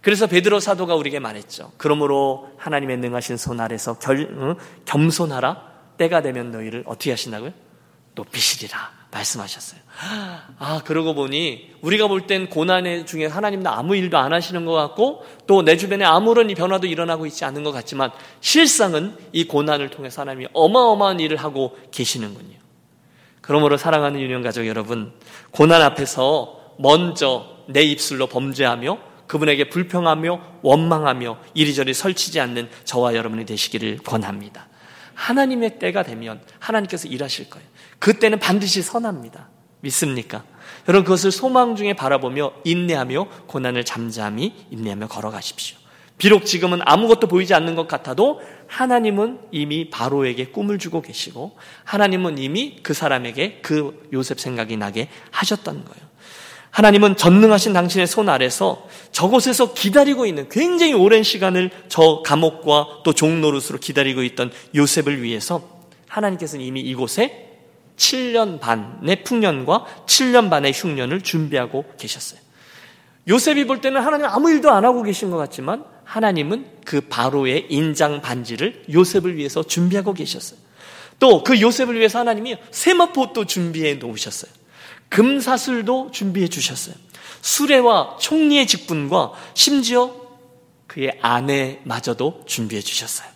그래서 0.00 0.26
베드로 0.26 0.60
사도가 0.60 0.94
우리에게 0.94 1.18
말했죠. 1.18 1.72
그러므로 1.76 2.50
하나님의 2.56 2.98
능하신 2.98 3.36
손 3.36 3.60
아래서 3.60 3.98
결, 3.98 4.28
어? 4.38 4.56
겸손하라. 4.84 5.68
때가 5.98 6.22
되면 6.22 6.50
너희를 6.52 6.84
어떻게 6.86 7.10
하신다고요? 7.10 7.52
높이시리라. 8.14 8.98
말씀하셨어요. 9.10 9.80
아, 10.58 10.82
그러고 10.84 11.14
보니 11.14 11.76
우리가 11.80 12.08
볼 12.08 12.26
땐 12.26 12.48
고난 12.50 13.06
중에 13.06 13.26
하나님도 13.26 13.70
아무 13.70 13.96
일도 13.96 14.18
안 14.18 14.32
하시는 14.34 14.64
것 14.66 14.72
같고 14.72 15.24
또 15.46 15.62
내 15.62 15.76
주변에 15.76 16.04
아무런 16.04 16.46
변화도 16.48 16.86
일어나고 16.86 17.24
있지 17.26 17.44
않은 17.46 17.64
것 17.64 17.72
같지만 17.72 18.10
실상은 18.40 19.16
이 19.32 19.44
고난을 19.44 19.88
통해서 19.90 20.20
하나님이 20.22 20.48
어마어마한 20.52 21.20
일을 21.20 21.38
하고 21.38 21.76
계시는군요. 21.90 22.58
그러므로 23.40 23.78
사랑하는 23.78 24.20
유년 24.20 24.42
가족 24.42 24.66
여러분, 24.66 25.12
고난 25.50 25.80
앞에서 25.80 26.74
먼저 26.78 27.46
내 27.66 27.82
입술로 27.82 28.26
범죄하며 28.26 28.98
그분에게 29.28 29.68
불평하며 29.68 30.40
원망하며 30.62 31.38
이리저리 31.54 31.94
설치지 31.94 32.40
않는 32.40 32.68
저와 32.84 33.14
여러분이 33.14 33.46
되시기를 33.46 33.98
권합니다. 33.98 34.66
하나님의 35.14 35.78
때가 35.78 36.02
되면 36.02 36.40
하나님께서 36.58 37.08
일하실 37.08 37.50
거예요. 37.50 37.66
그때는 37.98 38.38
반드시 38.38 38.82
선합니다. 38.82 39.48
믿습니까? 39.80 40.44
여러분 40.88 41.04
그것을 41.04 41.30
소망 41.30 41.76
중에 41.76 41.92
바라보며 41.94 42.52
인내하며 42.64 43.28
고난을 43.46 43.84
잠잠히 43.84 44.54
인내하며 44.70 45.08
걸어가십시오. 45.08 45.76
비록 46.18 46.44
지금은 46.46 46.80
아무것도 46.84 47.28
보이지 47.28 47.54
않는 47.54 47.76
것 47.76 47.86
같아도 47.86 48.40
하나님은 48.66 49.38
이미 49.52 49.88
바로에게 49.88 50.46
꿈을 50.46 50.78
주고 50.78 51.00
계시고 51.00 51.56
하나님은 51.84 52.38
이미 52.38 52.80
그 52.82 52.92
사람에게 52.92 53.60
그 53.62 54.08
요셉 54.12 54.40
생각이 54.40 54.76
나게 54.76 55.08
하셨던 55.30 55.84
거예요. 55.84 56.07
하나님은 56.78 57.16
전능하신 57.16 57.72
당신의 57.72 58.06
손 58.06 58.28
아래서 58.28 58.86
저곳에서 59.10 59.74
기다리고 59.74 60.26
있는 60.26 60.48
굉장히 60.48 60.94
오랜 60.94 61.24
시간을 61.24 61.72
저 61.88 62.22
감옥과 62.24 63.00
또 63.02 63.12
종노릇으로 63.12 63.80
기다리고 63.80 64.22
있던 64.22 64.52
요셉을 64.76 65.20
위해서 65.20 65.60
하나님께서는 66.06 66.64
이미 66.64 66.80
이곳에 66.82 67.48
7년 67.96 68.60
반의 68.60 69.24
풍년과 69.24 69.86
7년 70.06 70.50
반의 70.50 70.72
흉년을 70.72 71.22
준비하고 71.22 71.84
계셨어요. 71.98 72.38
요셉이 73.26 73.66
볼 73.66 73.80
때는 73.80 74.00
하나님 74.00 74.26
아무 74.26 74.48
일도 74.48 74.70
안 74.70 74.84
하고 74.84 75.02
계신 75.02 75.32
것 75.32 75.36
같지만 75.36 75.84
하나님은 76.04 76.64
그 76.84 77.00
바로의 77.00 77.66
인장 77.70 78.22
반지를 78.22 78.84
요셉을 78.92 79.36
위해서 79.36 79.64
준비하고 79.64 80.14
계셨어요. 80.14 80.60
또 81.18 81.42
그 81.42 81.60
요셉을 81.60 81.98
위해서 81.98 82.20
하나님이 82.20 82.56
세마포도 82.70 83.46
준비해 83.46 83.94
놓으셨어요. 83.94 84.57
금사슬도 85.08 86.10
준비해 86.10 86.48
주셨어요. 86.48 86.94
수레와 87.40 88.16
총리의 88.20 88.66
직분과 88.66 89.32
심지어 89.54 90.14
그의 90.86 91.18
아내마저도 91.22 92.44
준비해 92.46 92.82
주셨어요. 92.82 93.28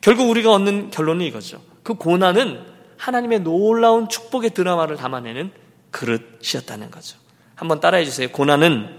결국 0.00 0.28
우리가 0.28 0.52
얻는 0.52 0.90
결론은 0.90 1.24
이거죠. 1.26 1.62
그 1.82 1.94
고난은 1.94 2.64
하나님의 2.96 3.40
놀라운 3.40 4.08
축복의 4.08 4.50
드라마를 4.50 4.96
담아내는 4.96 5.52
그릇이었다는 5.90 6.90
거죠. 6.90 7.18
한번 7.54 7.80
따라해 7.80 8.04
주세요. 8.04 8.28
고난은 8.28 8.94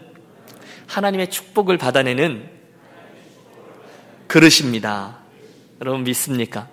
하나님의 0.87 1.29
축복을 1.29 1.77
받아내는 1.77 2.49
그릇입니다. 4.27 5.19
여러분 5.81 6.03
믿습니까? 6.03 6.67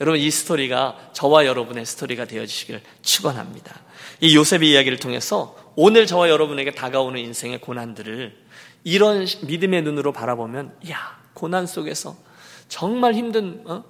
여러분 0.00 0.20
이 0.20 0.30
스토리가 0.30 1.10
저와 1.12 1.46
여러분의 1.46 1.86
스토리가 1.86 2.26
되어지시기를 2.26 2.82
축원합니다. 3.02 3.85
이 4.20 4.34
요셉의 4.34 4.70
이야기를 4.70 4.98
통해서 4.98 5.56
오늘 5.74 6.06
저와 6.06 6.30
여러분에게 6.30 6.72
다가오는 6.72 7.20
인생의 7.20 7.60
고난들을 7.60 8.34
이런 8.84 9.26
믿음의 9.42 9.82
눈으로 9.82 10.12
바라보면 10.12 10.74
야 10.90 11.18
고난 11.34 11.66
속에서 11.66 12.16
정말 12.68 13.14
힘든 13.14 13.62
어? 13.66 13.84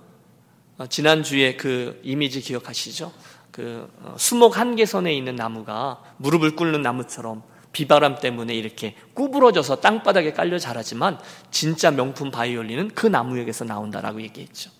어, 0.78 0.86
지난주에 0.86 1.56
그 1.56 2.00
이미지 2.02 2.40
기억하시죠? 2.40 3.12
그 3.50 3.90
어, 4.02 4.16
수목 4.18 4.58
한계선에 4.58 5.14
있는 5.14 5.36
나무가 5.36 6.02
무릎을 6.18 6.56
꿇는 6.56 6.82
나무처럼 6.82 7.42
비바람 7.72 8.20
때문에 8.20 8.54
이렇게 8.54 8.94
구부러져서 9.14 9.80
땅바닥에 9.80 10.32
깔려 10.32 10.58
자라지만 10.58 11.18
진짜 11.50 11.90
명품 11.90 12.30
바이올린은 12.30 12.92
그 12.94 13.06
나무에게서 13.06 13.64
나온다라고 13.64 14.22
얘기했죠. 14.22 14.70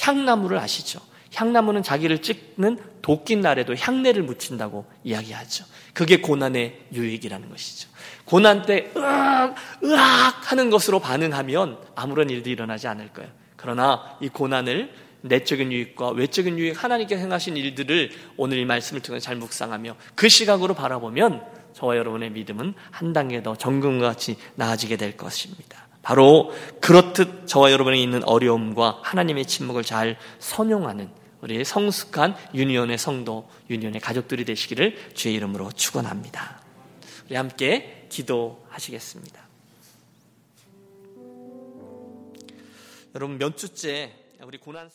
향나무를 0.00 0.58
아시죠? 0.58 1.00
향나무는 1.36 1.82
자기를 1.82 2.22
찍는 2.22 2.78
도끼 3.02 3.36
날에도 3.36 3.76
향내를 3.76 4.22
묻힌다고 4.22 4.86
이야기하죠. 5.04 5.66
그게 5.92 6.16
고난의 6.16 6.86
유익이라는 6.94 7.50
것이죠. 7.50 7.90
고난 8.24 8.62
때 8.62 8.90
으악 8.96 9.54
으악 9.84 10.50
하는 10.50 10.70
것으로 10.70 10.98
반응하면 10.98 11.78
아무런 11.94 12.30
일도 12.30 12.48
일어나지 12.48 12.88
않을 12.88 13.12
거예요. 13.12 13.30
그러나 13.56 14.16
이 14.20 14.28
고난을 14.28 14.92
내적인 15.20 15.72
유익과 15.72 16.10
외적인 16.10 16.58
유익 16.58 16.82
하나님께 16.82 17.18
행하신 17.18 17.56
일들을 17.56 18.10
오늘 18.36 18.58
이 18.58 18.64
말씀을 18.64 19.02
통해 19.02 19.20
잘 19.20 19.36
묵상하며 19.36 19.94
그 20.14 20.28
시각으로 20.28 20.74
바라보면 20.74 21.42
저와 21.74 21.98
여러분의 21.98 22.30
믿음은 22.30 22.74
한 22.90 23.12
단계 23.12 23.42
더 23.42 23.54
정금과 23.54 24.06
같이 24.06 24.36
나아지게 24.54 24.96
될 24.96 25.16
것입니다. 25.16 25.86
바로 26.02 26.54
그렇듯 26.80 27.46
저와 27.46 27.72
여러분이 27.72 28.02
있는 28.02 28.22
어려움과 28.24 29.00
하나님의 29.02 29.44
침묵을 29.44 29.82
잘 29.82 30.16
선용하는 30.38 31.10
우리의 31.46 31.64
성숙한 31.64 32.36
유니온의 32.54 32.98
성도, 32.98 33.48
유니온의 33.70 34.00
가족들이 34.00 34.44
되시기를 34.44 35.14
주의 35.14 35.34
이름으로 35.36 35.70
축원합니다. 35.72 36.60
우리 37.26 37.36
함께 37.36 38.06
기도하시겠습니다. 38.08 39.46
여러분 43.14 43.38
몇 43.38 43.56
주째 43.56 44.12
우리 44.42 44.58
고난 44.58 44.90